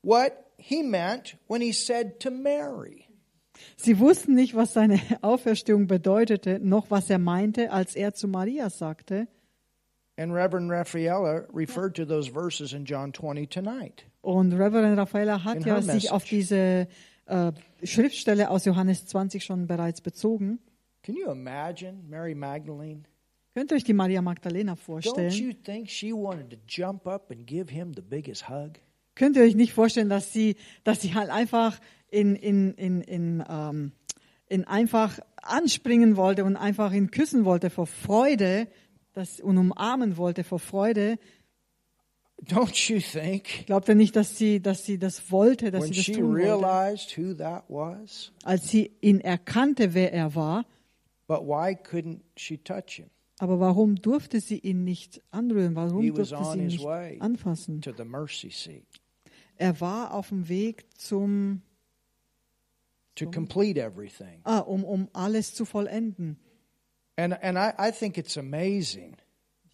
[0.02, 3.06] what he meant when he said to Mary.
[3.76, 8.70] Sie wussten nicht, was seine Auferstehung bedeutete, noch was er meinte, als er zu Maria
[8.70, 9.28] sagte.
[10.16, 14.04] And Reverend Raffaella referred to those verses in John 20 tonight.
[14.20, 16.88] Und Reverend Raffaella hat In ja sich auf diese
[17.26, 17.52] äh,
[17.82, 20.58] Schriftstelle aus Johannes 20 schon bereits bezogen.
[21.02, 23.04] Can you imagine Mary Magdalene?
[23.54, 25.32] Könnt ihr euch die Maria Magdalena Don't vorstellen?
[25.32, 28.78] you think she wanted to jump up and give him the biggest hug?
[29.20, 33.44] Könnt ihr euch nicht vorstellen, dass sie, dass sie halt einfach in, in, in, in,
[33.46, 33.92] ähm,
[34.48, 38.66] in einfach anspringen wollte und einfach ihn küssen wollte vor Freude
[39.12, 41.18] dass, und umarmen wollte vor Freude?
[42.44, 46.06] Don't you think Glaubt ihr nicht, dass sie, dass sie das wollte, dass sie das
[46.06, 46.46] tun wollte?
[46.46, 48.32] realized who that was?
[48.42, 50.64] Als sie ihn erkannte, wer er war.
[51.26, 53.10] But why couldn't she touch him?
[53.38, 55.74] Aber warum durfte sie ihn nicht anrühren?
[55.74, 56.86] Warum durfte sie ihn nicht
[57.20, 57.82] anfassen?
[57.82, 58.86] to the mercy seat
[59.60, 61.60] Er war auf dem Weg zum,
[63.14, 64.40] to complete everything.
[64.44, 66.38] ah, um, um alles zu vollenden.
[67.16, 69.16] And and I, I think it's amazing.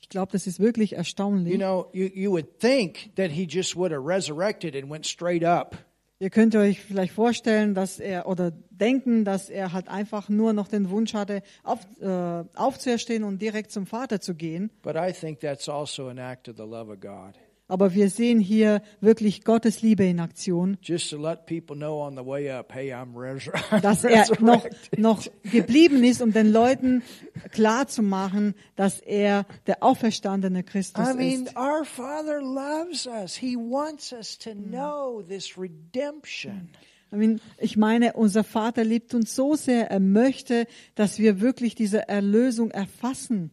[0.01, 1.53] Ich glaube, das ist wirklich erstaunlich.
[1.53, 5.45] You know, you, you would think that he just would have resurrected and went straight
[5.45, 5.77] up.
[6.19, 10.67] Ihr könnt euch vielleicht vorstellen, dass er oder denken, dass er halt einfach nur noch
[10.67, 14.71] den Wunsch hatte, auf, äh, aufzuerstehen und direkt zum Vater zu gehen.
[14.83, 17.35] But I think that's also an act of the love of God.
[17.69, 22.95] Aber wir sehen hier wirklich Gottes Liebe in Aktion, up, hey,
[23.83, 27.03] dass er noch, noch geblieben ist, um den Leuten
[27.51, 31.57] klar zu machen, dass er der auferstandene Christus I mean, ist.
[31.57, 33.35] our Father loves us.
[33.35, 36.71] He wants us to know this redemption.
[37.13, 41.75] I mean, Ich meine, unser Vater liebt uns so sehr, er möchte, dass wir wirklich
[41.75, 43.51] diese Erlösung erfassen.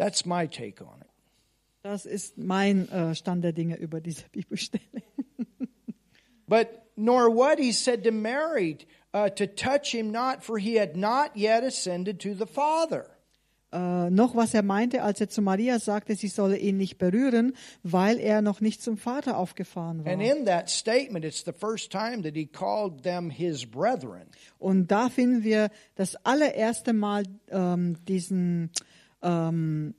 [0.00, 1.06] That's my take on it.
[1.82, 5.02] Das ist mein äh, Stand der Dinge über diese Bibelstelle.
[6.46, 8.78] But nor what he said to Mary
[9.12, 13.10] uh, to touch him not, for he had not yet ascended to the Father.
[13.72, 17.52] Äh, noch was er meinte, als er zu Maria sagte, sie solle ihn nicht berühren,
[17.82, 20.12] weil er noch nicht zum Vater aufgefahren war.
[20.12, 24.26] And in that statement, it's the first time that he called them his brethren.
[24.58, 28.70] Und da finden wir das allererste Mal ähm, diesen,
[29.22, 29.94] ähm,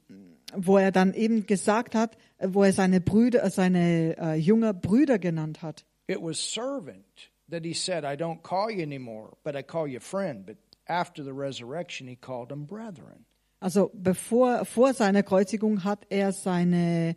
[0.56, 4.74] wo er dann eben gesagt hat, äh, wo er seine Brüder, äh, seine äh, junge
[4.74, 5.86] Brüder genannt hat.
[6.08, 10.00] It was servant that he said, I don't call you anymore, but I call you
[10.00, 10.46] friend.
[10.46, 10.58] But
[10.88, 13.26] after the resurrection, he called them brethren.
[13.60, 17.16] Also bevor vor seiner Kreuzigung hat er seine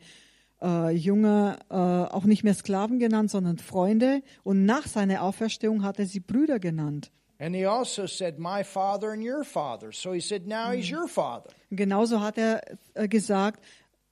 [0.60, 4.22] äh, Jünger äh, auch nicht mehr Sklaven genannt, sondern Freunde.
[4.42, 7.10] Und nach seiner Auferstehung hat er sie Brüder genannt.
[7.44, 9.92] And he also said, My father and your father.
[9.92, 11.50] So he said, Now he's your father.
[11.70, 12.62] Und genauso hat er
[12.94, 13.62] äh, gesagt,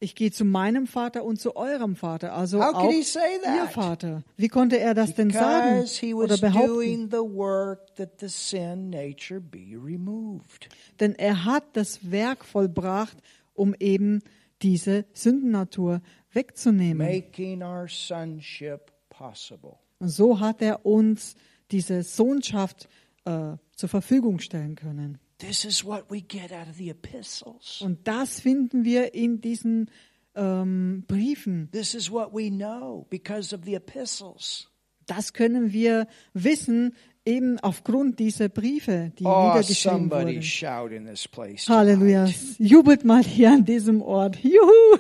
[0.01, 3.39] ich gehe zu meinem Vater und zu eurem Vater, also How could auch he say
[3.43, 3.57] that?
[3.57, 4.23] ihr Vater.
[4.37, 6.67] Wie konnte er das denn sagen Because he oder was behaupten?
[6.69, 10.69] doing the work that the sin nature be removed.
[11.01, 13.17] Denn er hat das Werk vollbracht,
[13.55, 14.21] um eben
[14.61, 16.03] diese Sündennatur
[16.33, 16.99] wegzunehmen.
[17.07, 19.77] making our sonship possible.
[20.01, 21.35] Und so hat er uns
[21.71, 22.89] diese Sohnschaft
[23.25, 25.19] äh, zur Verfügung stellen können.
[25.39, 27.81] This is what we get out of the epistles.
[27.83, 29.91] Und das finden wir in diesen
[30.35, 31.69] ähm, Briefen.
[31.73, 34.69] This is what we know because of the epistles.
[35.07, 36.95] Das können wir wissen,
[37.27, 40.43] eben aufgrund dieser Briefe, die Oh, niedergeschrieben wurden.
[40.43, 41.69] shout in this place.
[41.69, 42.29] Halleluja.
[42.59, 44.37] Jubelt mal hier an diesem Ort.
[44.43, 44.99] Juhu!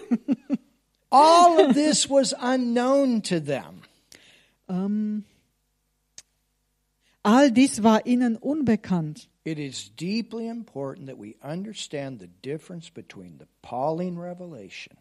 [1.10, 3.82] All of this was unknown to them.
[4.68, 5.24] Ähm,
[7.22, 9.28] all dies war ihnen unbekannt.
[9.44, 14.96] It is deeply important that we understand the difference between the Pauline revelation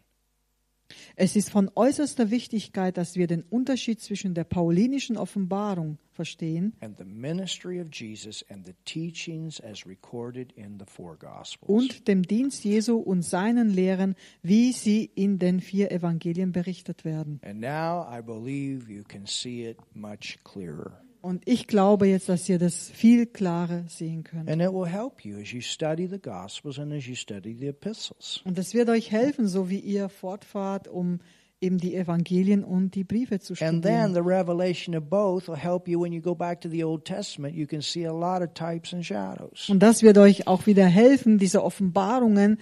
[1.16, 6.98] Es ist von äußerster Wichtigkeit, dass wir den Unterschied zwischen der paulinischen Offenbarung verstehen and
[6.98, 11.68] the ministry of Jesus and the teachings as recorded in the four Gospels.
[11.68, 17.40] und dem Dienst Jesu und seinen Lehren, wie sie in den vier Evangelien berichtet werden.
[17.42, 21.00] And now I believe you can see it much clearer.
[21.22, 24.50] Und ich glaube jetzt, dass ihr das viel klarer sehen könnt.
[24.50, 27.68] And it will help you as you study the Gospels and as you study the
[27.68, 28.42] epistles.
[28.44, 31.20] Und das wird euch helfen, so wie ihr fortfahrt, um
[31.60, 34.14] eben die Evangelien und die Briefe zu And then studieren.
[34.14, 37.54] the revelation of both will help you when you go back to the Old Testament.
[37.54, 39.68] You can see a lot of types and shadows.
[39.68, 42.58] Und das wird euch auch wieder helfen, diese Offenbarungen,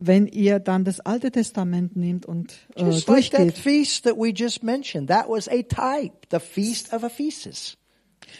[0.00, 3.58] wenn ihr dann das Alte Testament nehmt und äh, Just like that durchgeht.
[3.58, 7.76] feast that we just mentioned, that was a type, the feast of Ephesus.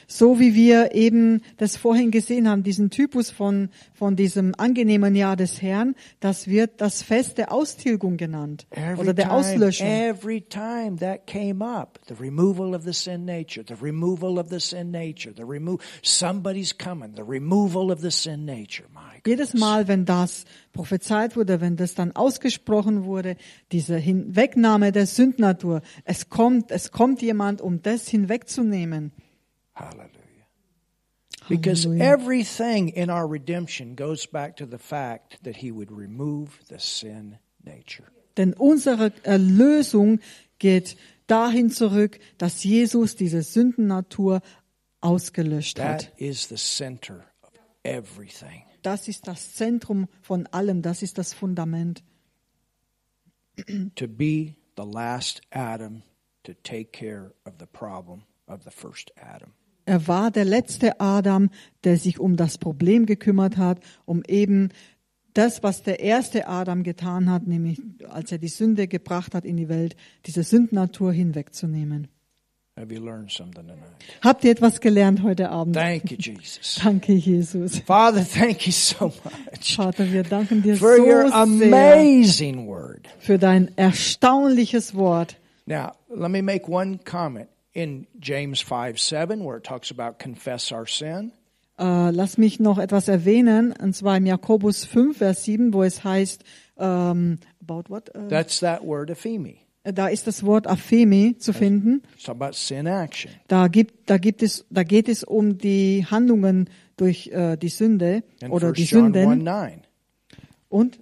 [0.07, 5.37] So wie wir eben das vorhin gesehen haben, diesen Typus von, von diesem angenehmen Jahr
[5.37, 9.87] des Herrn, das wird das Fest der Austilgung genannt Every oder der time, Auslöschung.
[9.87, 14.61] every time that came up, the removal of the sin nature, the removal of the
[14.61, 18.87] sin nature, the remove somebody's coming, the removal of the sin nature.
[18.93, 19.55] My Jedes.
[19.55, 23.37] Mal, wenn das prophezeit wurde, wenn das dann ausgesprochen wurde,
[23.73, 29.13] diese Hinwegnahme der Sündnatur, es kommt, es kommt jemand, um das hinwegzunehmen.
[29.81, 30.47] Hallelujah.
[31.49, 36.79] Because everything in our redemption goes back to the fact that he would remove the
[36.79, 38.05] sin nature.
[38.37, 40.21] Denn unsere Erlösung
[40.59, 44.43] geht dahin zurück, dass Jesus diese Sündennatur
[45.01, 46.03] ausgelöscht hat.
[46.03, 47.51] That is the center of
[47.83, 48.65] everything.
[48.83, 52.03] Das ist das Zentrum von allem, das ist das Fundament.
[53.97, 56.03] To be the last Adam
[56.45, 59.53] to take care of the problem of the first Adam.
[59.87, 61.51] Er war der letzte Adam,
[61.85, 64.71] der sich um das Problem gekümmert hat, um eben
[65.35, 69.57] das, was der erste Adam getan hat, nämlich als er die Sünde gebracht hat in
[69.57, 72.09] die Welt, diese Sündnatur hinwegzunehmen.
[72.77, 73.79] Have you learned something tonight?
[74.23, 75.77] Habt ihr etwas gelernt heute Abend?
[75.77, 76.81] Thank you, Jesus.
[76.83, 77.79] Danke, Jesus.
[77.81, 83.07] Father, thank you so much Vater, wir danken dir for so your sehr amazing word.
[83.19, 85.37] für dein erstaunliches Wort.
[85.67, 87.49] Now, let me make one comment.
[87.73, 91.33] In James 5 7, where it talks about confess our sin,
[91.81, 96.05] Äh, lass mich noch etwas erwähnen, und zwar im Jakobus 5, Vers 7, wo es
[96.05, 96.45] heißt,
[96.77, 98.15] ähm, about what?
[98.15, 99.61] Äh, that's that word ephemi.
[99.85, 102.03] da ist das Wort Aphemi zu finden.
[102.15, 103.33] It's about sin action.
[103.49, 106.69] Da gibt, da gibt es, da geht es um die Handlungen
[106.99, 109.45] durch äh, die Sünde In oder 1 die John 1 Sünden.
[109.45, 109.83] 9.
[110.69, 111.01] Und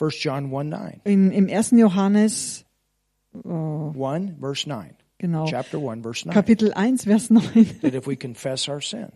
[0.00, 1.00] 1 John 1 9.
[1.04, 1.70] in, im 1.
[1.72, 2.64] Johannes,
[3.44, 4.95] 1 verse 9.
[5.18, 6.34] genau, Chapter 1 verse 9.
[6.34, 7.80] Kapitel 1, Vers 9.
[7.82, 9.08] that if we confess our sin.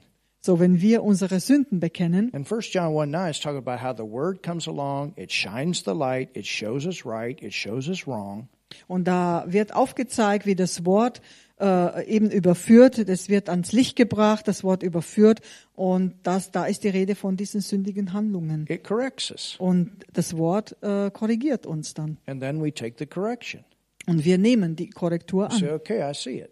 [0.43, 3.95] So, wenn wir unsere Sünden bekennen, And 1 John 1 9 is talking about how
[3.95, 8.07] the word comes along, it shines the light, it shows us right, it shows us
[8.07, 8.49] wrong.
[8.87, 11.21] und da wird aufgezeigt, wie das Wort
[11.61, 15.41] äh, eben überführt, das wird ans Licht gebracht, das Wort überführt
[15.75, 18.65] und das, da ist die Rede von diesen sündigen Handlungen.
[18.69, 19.57] It corrects us.
[19.59, 22.17] Und das Wort äh, korrigiert uns dann.
[22.27, 23.63] And then we take the correction.
[24.07, 25.75] Und wir nehmen die Korrektur Say, an.
[25.75, 26.51] okay, I see it.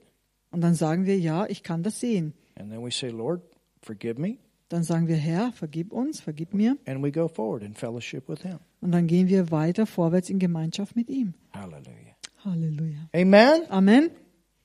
[0.50, 2.34] Und dann sagen wir, ja, ich kann das sehen.
[2.58, 3.42] And then we say, Lord,
[3.82, 4.38] forgive me.
[4.68, 6.76] Dann sagen wir, Herr, vergib uns, vergib mir.
[6.86, 8.58] And we go forward in fellowship with Him.
[8.80, 11.34] Und dann gehen wir weiter vorwärts in Gemeinschaft mit ihm.
[11.52, 12.16] Hallelujah.
[12.44, 13.08] Halleluja.
[13.14, 13.62] Amen.
[13.70, 14.10] Amen.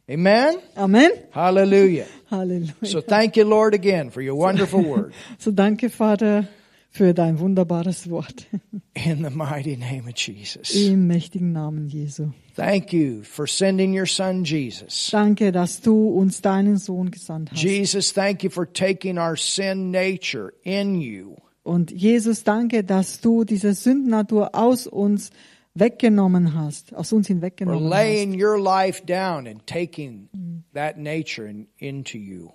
[0.10, 0.56] Amen.
[0.76, 1.10] Amen.
[1.34, 2.06] Hallelujah.
[2.30, 2.74] Halleluja.
[2.86, 5.14] So thank you, Lord, again for your wonderful word.
[5.40, 6.48] So danke, Vater,
[6.94, 8.46] für dein wunderbares Wort.
[8.94, 10.76] In the mighty name of Jesus.
[10.76, 12.30] Im mächtigen Namen Jesu.
[12.56, 15.10] Thank you for sending your son, Jesus.
[15.12, 17.64] Danke, dass du uns deinen Sohn gesandt hast.
[17.64, 23.44] Jesus, thank you for taking our sin nature in you Und Jesus, danke, dass du
[23.44, 25.32] diese Sündnatur aus uns
[25.74, 27.90] weggenommen hast, aus uns for hinweggenommen hast.
[27.90, 30.30] laying your life down and taking
[30.74, 32.52] that nature in, into you.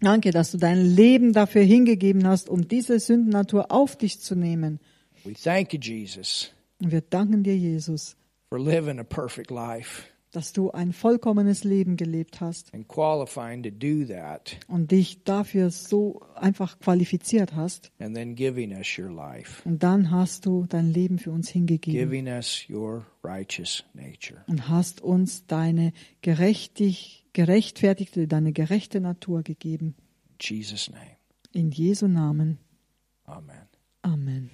[0.00, 4.78] Danke, dass du dein Leben dafür hingegeben hast, um diese Sündnatur auf dich zu nehmen.
[5.24, 8.16] We thank you, Jesus, Und wir danken dir, Jesus,
[8.50, 13.70] for living a perfect life dass du ein vollkommenes Leben gelebt hast and qualifying to
[13.70, 17.90] do that und dich dafür so einfach qualifiziert hast.
[18.00, 21.98] and then giving us your life, Und dann hast du dein Leben für uns hingegeben
[22.10, 24.44] giving us your righteous nature.
[24.46, 29.94] und hast uns deine gerechtig, gerechtfertigte, deine gerechte Natur gegeben.
[30.30, 31.16] In Jesus' name,
[31.52, 32.58] In Jesu Namen.
[33.26, 33.68] amen.
[34.02, 34.50] Amen.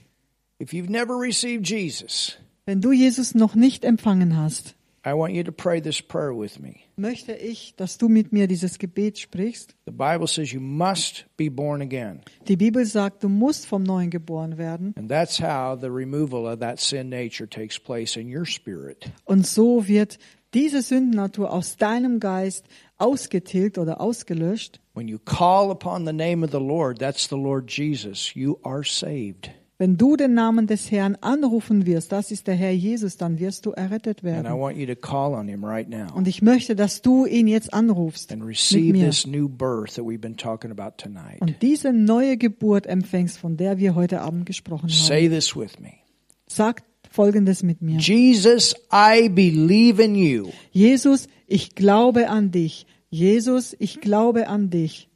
[0.59, 4.74] If you've never received Jesus, Wenn du Jesus noch nicht empfangen hast,
[5.05, 6.74] I want you to pray this prayer with me.
[6.97, 9.74] möchte ich, dass du mit mir dieses Gebet sprichst.
[9.87, 12.20] The Bible says you must be born again.
[12.47, 14.95] Die Bibel sagt, du musst vom Neuen geboren werden.
[14.97, 19.11] And that's how the removal of that sin nature takes place in your spirit.
[19.24, 20.18] Und so wird
[20.55, 22.66] diese Sündennatur aus deinem Geist
[22.98, 24.80] ausgetilgt oder ausgelöscht.
[24.94, 28.82] When you call upon the name of the Lord, that's the Lord Jesus, you are
[28.84, 29.50] saved.
[29.78, 33.66] Wenn du den Namen des Herrn anrufen wirst, das ist der Herr Jesus, dann wirst
[33.66, 34.61] du errettet And I werden.
[34.61, 37.74] want you to call on him right now Und ich möchte, dass du ihn jetzt
[37.74, 41.40] anrufst and mit receive mir this new birth that we've been talking about tonight.
[41.40, 46.12] und diese neue Geburt empfängst, von der wir heute Abend gesprochen haben.
[46.46, 46.82] Sag
[47.12, 47.98] Folgendes mit mir.
[47.98, 50.50] Jesus, I believe in you.
[50.72, 52.86] Jesus, ich glaube an dich.
[53.10, 55.08] Jesus, ich glaube an dich.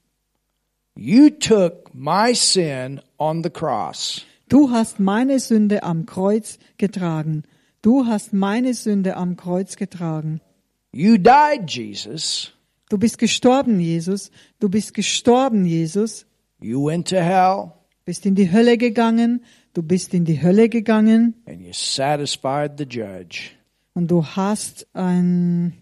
[0.94, 4.22] You took my sin on the cross.
[4.48, 7.42] Du hast meine Sünde am Kreuz getragen.
[7.82, 10.40] Du hast meine Sünde am Kreuz getragen.
[10.92, 12.52] You died, Jesus,
[12.88, 14.30] Du bist gestorben, Jesus.
[14.60, 16.24] Du bist gestorben, Jesus.
[16.60, 17.72] You went to hell
[18.04, 19.44] Bist in die Hölle gegangen.
[19.76, 23.50] Du bist in die Hölle gegangen and you satisfied the judge.
[23.92, 25.74] und du hast ein,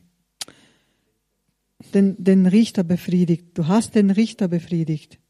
[1.95, 3.57] den, den Richter befriedigt.
[3.57, 5.20] Du hast den Richter befriedigt.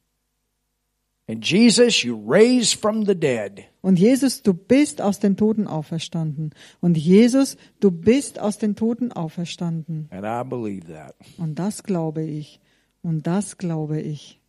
[1.29, 3.65] And Jesus, you raised from the dead.
[3.83, 6.55] Und Jesus, du bist aus den Toten auferstanden.
[6.81, 10.09] Und Jesus, du bist aus den Toten auferstanden.
[10.11, 11.15] And I believe that.
[11.37, 12.61] Und das glaube ich.
[13.03, 14.41] Und das glaube ich.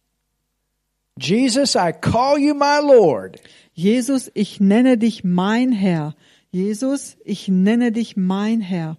[1.17, 3.39] Jesus, I call you my Lord.
[3.73, 6.13] Jesus, ich nenne dich mein Herr.
[6.51, 8.97] Jesus, ich nenne dich mein Herr.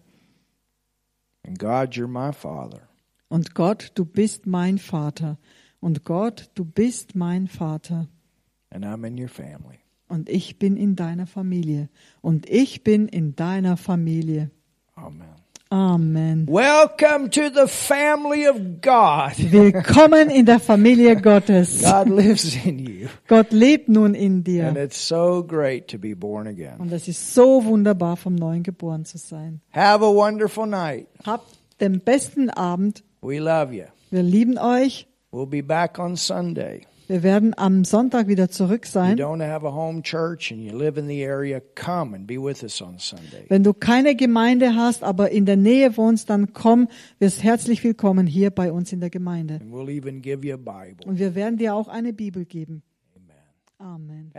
[1.47, 2.89] And God, you're my Father.
[3.29, 5.39] Und Gott, du bist mein Vater.
[5.81, 8.09] Und Gott, du bist mein Vater.
[8.71, 9.79] And I'm in your family.
[10.09, 11.89] Und ich bin in deiner Familie.
[12.23, 14.51] Und ich bin in deiner Familie.
[14.95, 15.36] Amen.
[15.71, 16.47] Amen.
[16.49, 19.33] Welcome to the family of God.
[19.51, 21.83] Willkommen in der Familie Gottes.
[21.83, 23.09] God lives in you.
[23.27, 24.77] Gott lebt nun in And dir.
[24.77, 26.77] it's so great to be born again.
[26.79, 29.61] Und es ist so wunderbar, vom Neuen geboren zu sein.
[29.73, 31.09] Have a wonderful night.
[31.27, 33.03] Habt den besten Abend.
[33.21, 33.87] We love you.
[34.13, 35.09] Wir lieben euch.
[35.33, 36.83] We'll be back on Sunday.
[37.09, 39.17] Wir werden am Sonntag wieder zurück sein.
[39.17, 42.63] don't have a home church and you live in the area, come and be with
[42.65, 43.45] us on Sunday.
[43.49, 46.89] Wenn du keine Gemeinde hast, aber in der Nähe wohnst, dann komm,
[47.19, 49.61] wirst herzlich willkommen hier bei uns in der Gemeinde.
[49.61, 51.07] And we'll even give you a Bible.
[51.07, 52.83] Und wir werden dir auch eine Bibel geben.
[53.79, 54.33] Amen.